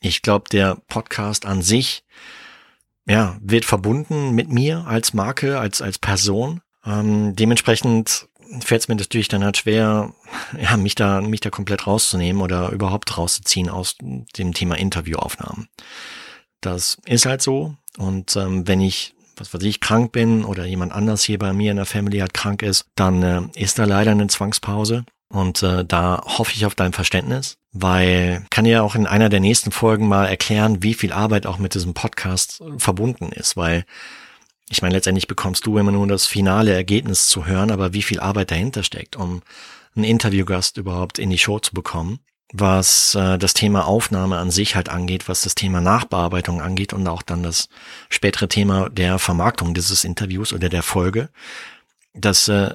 Ich 0.00 0.22
glaube, 0.22 0.44
der 0.50 0.76
Podcast 0.88 1.46
an 1.46 1.62
sich, 1.62 2.04
ja, 3.06 3.36
wird 3.40 3.64
verbunden 3.64 4.32
mit 4.32 4.50
mir 4.50 4.86
als 4.86 5.14
Marke, 5.14 5.58
als, 5.58 5.82
als 5.82 5.98
Person. 5.98 6.60
Ähm, 6.84 7.34
dementsprechend 7.36 8.28
fällt 8.60 8.82
es 8.82 8.88
mir 8.88 8.96
natürlich 8.96 9.28
dann 9.28 9.44
halt 9.44 9.56
schwer, 9.56 10.12
ja, 10.60 10.76
mich 10.76 10.94
da, 10.94 11.20
mich 11.20 11.40
da 11.40 11.50
komplett 11.50 11.86
rauszunehmen 11.86 12.42
oder 12.42 12.70
überhaupt 12.70 13.16
rauszuziehen 13.16 13.68
aus 13.68 13.96
dem 14.00 14.54
Thema 14.54 14.76
Interviewaufnahmen. 14.76 15.68
Das 16.60 16.98
ist 17.06 17.26
halt 17.26 17.42
so. 17.42 17.76
Und 17.98 18.36
ähm, 18.36 18.66
wenn 18.68 18.80
ich, 18.80 19.14
was 19.36 19.52
weiß 19.52 19.62
ich, 19.64 19.80
krank 19.80 20.12
bin 20.12 20.44
oder 20.44 20.64
jemand 20.64 20.92
anders 20.92 21.24
hier 21.24 21.38
bei 21.38 21.52
mir 21.52 21.70
in 21.72 21.76
der 21.76 21.86
Family 21.86 22.18
halt 22.18 22.34
krank 22.34 22.62
ist, 22.62 22.86
dann 22.94 23.22
äh, 23.22 23.42
ist 23.54 23.78
da 23.78 23.84
leider 23.84 24.12
eine 24.12 24.28
Zwangspause. 24.28 25.04
Und 25.32 25.62
äh, 25.62 25.82
da 25.84 26.22
hoffe 26.26 26.52
ich 26.54 26.66
auf 26.66 26.74
dein 26.74 26.92
Verständnis, 26.92 27.56
weil 27.72 28.44
kann 28.50 28.66
ja 28.66 28.82
auch 28.82 28.94
in 28.94 29.06
einer 29.06 29.30
der 29.30 29.40
nächsten 29.40 29.72
Folgen 29.72 30.06
mal 30.06 30.26
erklären, 30.26 30.82
wie 30.82 30.92
viel 30.92 31.10
Arbeit 31.10 31.46
auch 31.46 31.56
mit 31.56 31.74
diesem 31.74 31.94
Podcast 31.94 32.62
verbunden 32.76 33.32
ist, 33.32 33.56
weil 33.56 33.86
ich 34.68 34.82
meine, 34.82 34.94
letztendlich 34.94 35.26
bekommst 35.26 35.66
du 35.66 35.78
immer 35.78 35.90
nur 35.92 36.06
das 36.06 36.26
finale 36.26 36.72
Ergebnis 36.72 37.28
zu 37.28 37.46
hören, 37.46 37.70
aber 37.70 37.94
wie 37.94 38.02
viel 38.02 38.20
Arbeit 38.20 38.50
dahinter 38.50 38.82
steckt, 38.82 39.16
um 39.16 39.42
einen 39.94 40.04
Interviewgast 40.04 40.76
überhaupt 40.76 41.18
in 41.18 41.30
die 41.30 41.38
Show 41.38 41.58
zu 41.58 41.72
bekommen, 41.72 42.20
was 42.52 43.14
äh, 43.14 43.38
das 43.38 43.54
Thema 43.54 43.86
Aufnahme 43.86 44.36
an 44.36 44.50
sich 44.50 44.76
halt 44.76 44.90
angeht, 44.90 45.28
was 45.28 45.42
das 45.42 45.54
Thema 45.54 45.80
Nachbearbeitung 45.80 46.60
angeht 46.60 46.92
und 46.92 47.06
auch 47.08 47.22
dann 47.22 47.42
das 47.42 47.70
spätere 48.10 48.48
Thema 48.48 48.90
der 48.90 49.18
Vermarktung 49.18 49.72
dieses 49.72 50.04
Interviews 50.04 50.52
oder 50.52 50.68
der 50.68 50.82
Folge. 50.82 51.30
Das 52.14 52.48
äh, 52.48 52.74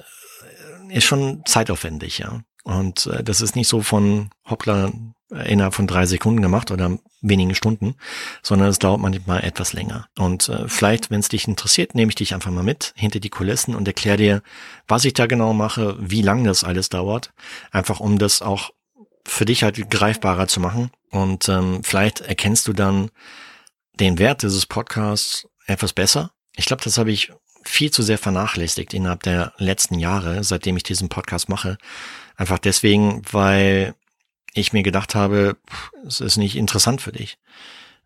ist 0.90 1.04
schon 1.04 1.42
zeitaufwendig, 1.44 2.18
ja. 2.18 2.40
Und 2.64 3.06
äh, 3.06 3.22
das 3.22 3.40
ist 3.40 3.56
nicht 3.56 3.68
so 3.68 3.82
von 3.82 4.30
hoppla 4.48 4.92
innerhalb 5.30 5.74
von 5.74 5.86
drei 5.86 6.06
Sekunden 6.06 6.40
gemacht 6.40 6.70
oder 6.70 6.98
wenigen 7.20 7.54
Stunden, 7.54 7.96
sondern 8.42 8.68
es 8.68 8.78
dauert 8.78 9.00
manchmal 9.00 9.44
etwas 9.44 9.72
länger. 9.72 10.06
Und 10.16 10.48
äh, 10.48 10.68
vielleicht, 10.68 11.10
wenn 11.10 11.20
es 11.20 11.28
dich 11.28 11.46
interessiert, 11.46 11.94
nehme 11.94 12.10
ich 12.10 12.14
dich 12.14 12.34
einfach 12.34 12.50
mal 12.50 12.62
mit 12.62 12.94
hinter 12.96 13.20
die 13.20 13.28
Kulissen 13.28 13.74
und 13.74 13.86
erkläre 13.86 14.16
dir, 14.16 14.42
was 14.86 15.04
ich 15.04 15.12
da 15.12 15.26
genau 15.26 15.52
mache, 15.52 15.96
wie 16.00 16.22
lang 16.22 16.44
das 16.44 16.64
alles 16.64 16.88
dauert, 16.88 17.32
einfach 17.70 18.00
um 18.00 18.18
das 18.18 18.40
auch 18.40 18.70
für 19.26 19.44
dich 19.44 19.62
halt 19.62 19.90
greifbarer 19.90 20.48
zu 20.48 20.60
machen. 20.60 20.90
Und 21.10 21.48
ähm, 21.48 21.82
vielleicht 21.84 22.20
erkennst 22.20 22.66
du 22.66 22.72
dann 22.72 23.10
den 24.00 24.18
Wert 24.18 24.42
dieses 24.42 24.64
Podcasts 24.64 25.46
etwas 25.66 25.92
besser. 25.92 26.30
Ich 26.56 26.64
glaube, 26.64 26.82
das 26.82 26.96
habe 26.96 27.12
ich 27.12 27.32
viel 27.64 27.90
zu 27.90 28.02
sehr 28.02 28.18
vernachlässigt 28.18 28.94
innerhalb 28.94 29.22
der 29.22 29.52
letzten 29.58 29.98
Jahre, 29.98 30.42
seitdem 30.44 30.76
ich 30.76 30.82
diesen 30.82 31.08
Podcast 31.08 31.48
mache. 31.48 31.78
Einfach 32.36 32.58
deswegen, 32.58 33.22
weil 33.30 33.94
ich 34.54 34.72
mir 34.72 34.82
gedacht 34.82 35.14
habe, 35.14 35.56
es 36.06 36.20
ist 36.20 36.36
nicht 36.36 36.56
interessant 36.56 37.00
für 37.00 37.12
dich. 37.12 37.38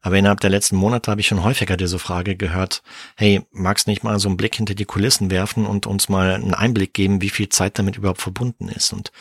Aber 0.00 0.18
innerhalb 0.18 0.40
der 0.40 0.50
letzten 0.50 0.76
Monate 0.76 1.10
habe 1.10 1.20
ich 1.20 1.28
schon 1.28 1.44
häufiger 1.44 1.76
diese 1.76 2.00
Frage 2.00 2.34
gehört, 2.34 2.82
hey, 3.16 3.42
magst 3.52 3.86
nicht 3.86 4.02
mal 4.02 4.18
so 4.18 4.28
einen 4.28 4.36
Blick 4.36 4.56
hinter 4.56 4.74
die 4.74 4.84
Kulissen 4.84 5.30
werfen 5.30 5.64
und 5.64 5.86
uns 5.86 6.08
mal 6.08 6.34
einen 6.34 6.54
Einblick 6.54 6.92
geben, 6.92 7.22
wie 7.22 7.30
viel 7.30 7.48
Zeit 7.48 7.78
damit 7.78 7.96
überhaupt 7.96 8.20
verbunden 8.20 8.68
ist? 8.68 8.92
Und 8.92 9.12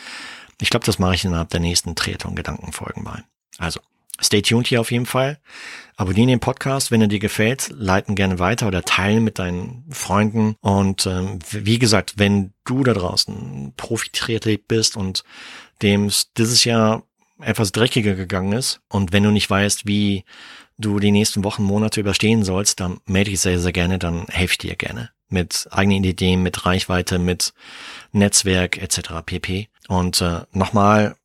ich 0.60 0.70
glaube, 0.70 0.84
das 0.84 0.98
mache 0.98 1.14
ich 1.14 1.24
innerhalb 1.24 1.50
der 1.50 1.60
nächsten 1.60 1.94
Triathlon-Gedankenfolgen 1.94 3.04
mal. 3.04 3.22
Also, 3.58 3.80
Stay 4.22 4.42
tuned 4.42 4.66
hier 4.66 4.80
auf 4.80 4.90
jeden 4.90 5.06
Fall. 5.06 5.38
Abonnieren 5.96 6.28
den 6.28 6.40
Podcast, 6.40 6.90
wenn 6.90 7.02
er 7.02 7.08
dir 7.08 7.18
gefällt, 7.18 7.70
leiten 7.76 8.14
gerne 8.14 8.38
weiter 8.38 8.66
oder 8.66 8.82
teilen 8.82 9.24
mit 9.24 9.38
deinen 9.38 9.84
Freunden. 9.90 10.56
Und 10.60 11.06
ähm, 11.06 11.38
wie 11.50 11.78
gesagt, 11.78 12.14
wenn 12.16 12.52
du 12.64 12.82
da 12.82 12.94
draußen 12.94 13.74
Profi-Triathlet 13.76 14.66
bist 14.68 14.96
und 14.96 15.24
dem 15.82 16.10
dieses 16.38 16.64
Jahr 16.64 17.02
etwas 17.40 17.72
dreckiger 17.72 18.14
gegangen 18.14 18.52
ist 18.52 18.80
und 18.88 19.12
wenn 19.12 19.24
du 19.24 19.30
nicht 19.30 19.50
weißt, 19.50 19.86
wie 19.86 20.24
du 20.78 20.98
die 20.98 21.10
nächsten 21.10 21.44
Wochen, 21.44 21.62
Monate 21.62 22.00
überstehen 22.00 22.44
sollst, 22.44 22.80
dann 22.80 23.00
melde 23.06 23.30
dich 23.30 23.40
sehr, 23.40 23.58
sehr 23.58 23.72
gerne, 23.72 23.98
dann 23.98 24.26
helfe 24.28 24.52
ich 24.52 24.58
dir 24.58 24.76
gerne 24.76 25.10
mit 25.32 25.66
eigenen 25.70 26.04
Ideen, 26.04 26.42
mit 26.42 26.64
Reichweite, 26.66 27.18
mit 27.18 27.54
Netzwerk 28.12 28.80
etc. 28.80 29.24
pp. 29.24 29.68
Und 29.88 30.20
äh, 30.20 30.42
nochmal, 30.52 31.16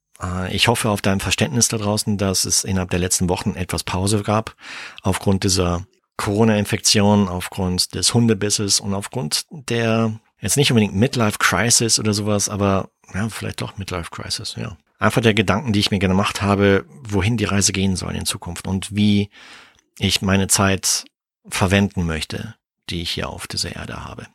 ich 0.49 0.67
hoffe 0.67 0.89
auf 0.89 1.01
dein 1.01 1.19
Verständnis 1.19 1.67
da 1.67 1.77
draußen, 1.77 2.17
dass 2.17 2.45
es 2.45 2.63
innerhalb 2.63 2.89
der 2.89 2.99
letzten 2.99 3.29
Wochen 3.29 3.55
etwas 3.55 3.83
Pause 3.83 4.23
gab, 4.23 4.55
aufgrund 5.01 5.43
dieser 5.43 5.85
Corona-Infektion, 6.17 7.27
aufgrund 7.27 7.93
des 7.93 8.13
Hundebisses 8.13 8.79
und 8.79 8.93
aufgrund 8.93 9.45
der, 9.51 10.19
jetzt 10.41 10.57
nicht 10.57 10.71
unbedingt 10.71 10.95
Midlife 10.95 11.37
Crisis 11.37 11.99
oder 11.99 12.13
sowas, 12.13 12.49
aber 12.49 12.89
ja, 13.13 13.29
vielleicht 13.29 13.61
doch 13.61 13.77
Midlife 13.77 14.09
Crisis, 14.09 14.55
ja. 14.57 14.75
Einfach 14.99 15.21
der 15.21 15.35
Gedanken, 15.35 15.73
die 15.73 15.79
ich 15.79 15.91
mir 15.91 15.99
gemacht 15.99 16.41
habe, 16.41 16.85
wohin 17.03 17.37
die 17.37 17.45
Reise 17.45 17.71
gehen 17.71 17.95
soll 17.95 18.15
in 18.15 18.25
Zukunft 18.25 18.67
und 18.67 18.95
wie 18.95 19.29
ich 19.99 20.23
meine 20.23 20.47
Zeit 20.47 21.05
verwenden 21.47 22.07
möchte, 22.07 22.55
die 22.89 23.03
ich 23.03 23.11
hier 23.11 23.29
auf 23.29 23.45
dieser 23.45 23.75
Erde 23.75 24.03
habe. 24.03 24.25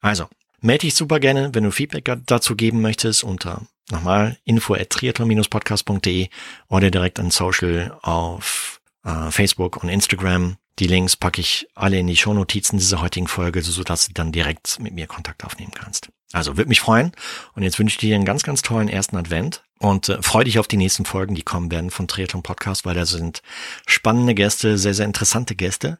Also, 0.00 0.26
melde 0.60 0.86
dich 0.86 0.94
super 0.94 1.20
gerne, 1.20 1.50
wenn 1.54 1.64
du 1.64 1.70
Feedback 1.70 2.10
dazu 2.24 2.56
geben 2.56 2.80
möchtest 2.80 3.24
unter 3.24 3.66
Nochmal 3.90 4.36
info 4.44 4.74
at 4.74 4.90
triathlon-podcast.de 4.90 6.28
oder 6.68 6.90
direkt 6.90 7.18
an 7.18 7.30
Social 7.30 7.96
auf 8.02 8.80
äh, 9.04 9.30
Facebook 9.30 9.82
und 9.82 9.88
Instagram. 9.88 10.56
Die 10.78 10.86
Links 10.86 11.16
packe 11.16 11.40
ich 11.40 11.66
alle 11.74 11.98
in 11.98 12.06
die 12.06 12.16
Shownotizen 12.16 12.78
dieser 12.78 13.00
heutigen 13.00 13.26
Folge, 13.26 13.62
sodass 13.62 14.06
du 14.06 14.12
dann 14.12 14.30
direkt 14.30 14.78
mit 14.78 14.94
mir 14.94 15.06
Kontakt 15.06 15.44
aufnehmen 15.44 15.72
kannst. 15.74 16.10
Also 16.32 16.56
würde 16.56 16.68
mich 16.68 16.80
freuen. 16.80 17.12
Und 17.54 17.62
jetzt 17.62 17.78
wünsche 17.78 17.94
ich 17.94 17.98
dir 17.98 18.14
einen 18.14 18.26
ganz, 18.26 18.42
ganz 18.42 18.62
tollen 18.62 18.88
ersten 18.88 19.16
Advent 19.16 19.64
und 19.78 20.08
äh, 20.08 20.22
freue 20.22 20.44
dich 20.44 20.58
auf 20.58 20.68
die 20.68 20.76
nächsten 20.76 21.04
Folgen, 21.04 21.34
die 21.34 21.42
kommen 21.42 21.70
werden 21.70 21.90
von 21.90 22.06
Triathlon 22.06 22.42
Podcast, 22.42 22.84
weil 22.84 22.94
da 22.94 23.06
sind 23.06 23.42
spannende 23.86 24.34
Gäste, 24.34 24.76
sehr, 24.76 24.94
sehr 24.94 25.06
interessante 25.06 25.54
Gäste. 25.54 25.98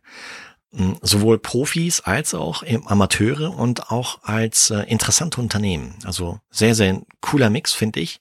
Sowohl 1.03 1.39
Profis 1.39 2.01
als 2.01 2.35
auch 2.35 2.63
Amateure 2.87 3.57
und 3.57 3.91
auch 3.91 4.23
als 4.23 4.71
äh, 4.71 4.83
interessante 4.83 5.41
Unternehmen. 5.41 5.95
Also 6.05 6.41
sehr, 6.51 6.75
sehr 6.75 7.01
cooler 7.21 7.51
Mix, 7.51 7.73
finde 7.73 8.01
ich. 8.01 8.21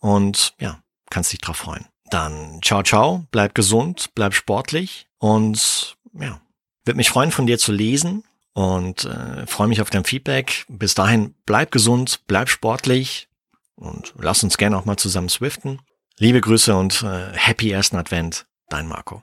Und 0.00 0.54
ja, 0.58 0.80
kannst 1.10 1.32
dich 1.32 1.40
drauf 1.40 1.56
freuen. 1.56 1.86
Dann 2.10 2.60
ciao, 2.62 2.82
ciao, 2.82 3.26
bleib 3.30 3.54
gesund, 3.54 4.10
bleib 4.14 4.34
sportlich 4.34 5.06
und 5.18 5.96
ja, 6.12 6.40
würde 6.84 6.96
mich 6.96 7.08
freuen, 7.08 7.30
von 7.30 7.46
dir 7.46 7.58
zu 7.58 7.72
lesen 7.72 8.24
und 8.52 9.04
äh, 9.04 9.46
freue 9.46 9.68
mich 9.68 9.80
auf 9.80 9.90
dein 9.90 10.04
Feedback. 10.04 10.66
Bis 10.68 10.94
dahin, 10.94 11.34
bleib 11.46 11.70
gesund, 11.70 12.20
bleib 12.26 12.48
sportlich 12.48 13.28
und 13.74 14.14
lass 14.18 14.42
uns 14.44 14.58
gerne 14.58 14.76
auch 14.76 14.84
mal 14.84 14.96
zusammen 14.96 15.28
swiften. 15.28 15.80
Liebe 16.18 16.40
Grüße 16.40 16.76
und 16.76 17.02
äh, 17.02 17.32
happy 17.34 17.70
ersten 17.70 17.96
Advent, 17.96 18.46
dein 18.68 18.86
Marco. 18.86 19.22